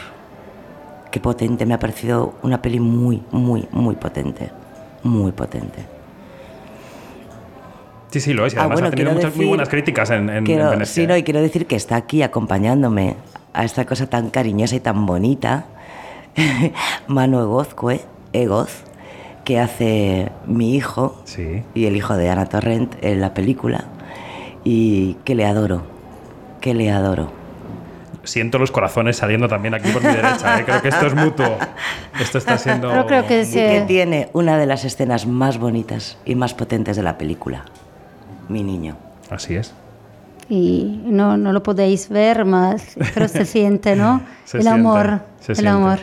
[1.12, 1.66] Qué potente.
[1.66, 4.50] Me ha parecido una peli muy, muy, muy potente.
[5.04, 5.86] Muy potente.
[8.12, 8.54] Sí, sí, lo es.
[8.54, 10.70] Y Ah, además bueno, ha tenido muchas muy decir- buenas críticas en, en, Quiero, en
[10.72, 10.93] Venecia.
[11.04, 13.16] sí, no, y quiero decir que está aquí acompañándome
[13.54, 15.66] a esta cosa tan cariñosa y tan bonita,
[17.08, 18.02] Manu Egozcue,
[18.34, 18.84] Egoz,
[19.50, 21.64] que hace mi hijo Sí.
[21.74, 23.86] y el hijo de Ana Torrent en la película,
[24.64, 25.82] y que le adoro,
[26.62, 27.32] que le adoro.
[28.24, 30.60] Siento los corazones saliendo también aquí por mi derecha.
[30.60, 30.66] ¿eh?
[30.66, 31.58] Creo que esto es mutuo.
[32.22, 32.89] Esto está siendo...
[32.91, 33.54] Pero creo que Y sí.
[33.56, 37.66] que tiene una de las escenas más bonitas y más potentes de la película,
[38.50, 38.97] mi niño.
[39.32, 39.74] Así es.
[40.47, 44.22] Y no, no lo podéis ver, más, pero se siente, ¿no?
[44.45, 45.70] Se el siente, amor, se el siente.
[45.72, 46.00] amor.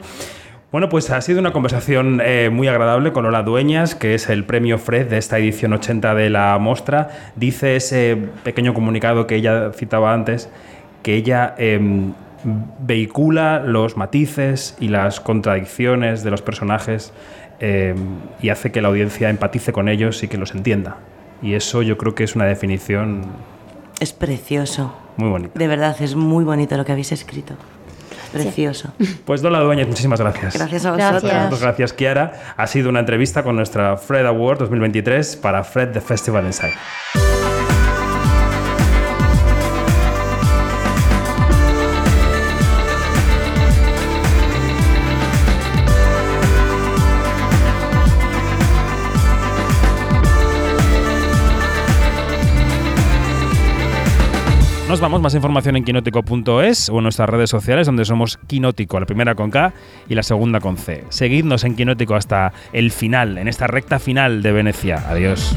[0.72, 4.44] Bueno, pues ha sido una conversación eh, muy agradable con Lola Dueñas, que es el
[4.44, 7.08] premio Fred de esta edición 80 de la Mostra.
[7.36, 10.50] Dice ese pequeño comunicado que ella citaba antes,
[11.02, 12.12] que ella em,
[12.80, 17.12] vehicula los matices y las contradicciones de los personajes
[17.60, 17.96] em,
[18.42, 20.96] y hace que la audiencia empatice con ellos y que los entienda.
[21.42, 23.22] Y eso yo creo que es una definición
[24.00, 24.94] Es precioso.
[25.16, 25.58] muy bonita.
[25.58, 27.54] De verdad, es muy bonito lo que habéis escrito.
[28.32, 28.92] Precioso.
[29.24, 30.54] Pues Lola Dueñez, muchísimas gracias.
[30.54, 31.22] Gracias a vosotros.
[31.22, 31.60] Gracias.
[31.60, 32.32] Gracias, Kiara.
[32.56, 36.74] Ha sido una entrevista con nuestra Fred Award 2023 para Fred The Festival Inside.
[55.01, 59.34] Vamos, más información en quinótico.es o en nuestras redes sociales donde somos Quinótico, la primera
[59.34, 59.72] con K
[60.09, 61.05] y la segunda con C.
[61.11, 65.05] Seguidnos en Quinótico hasta el final, en esta recta final de Venecia.
[65.09, 65.57] Adiós.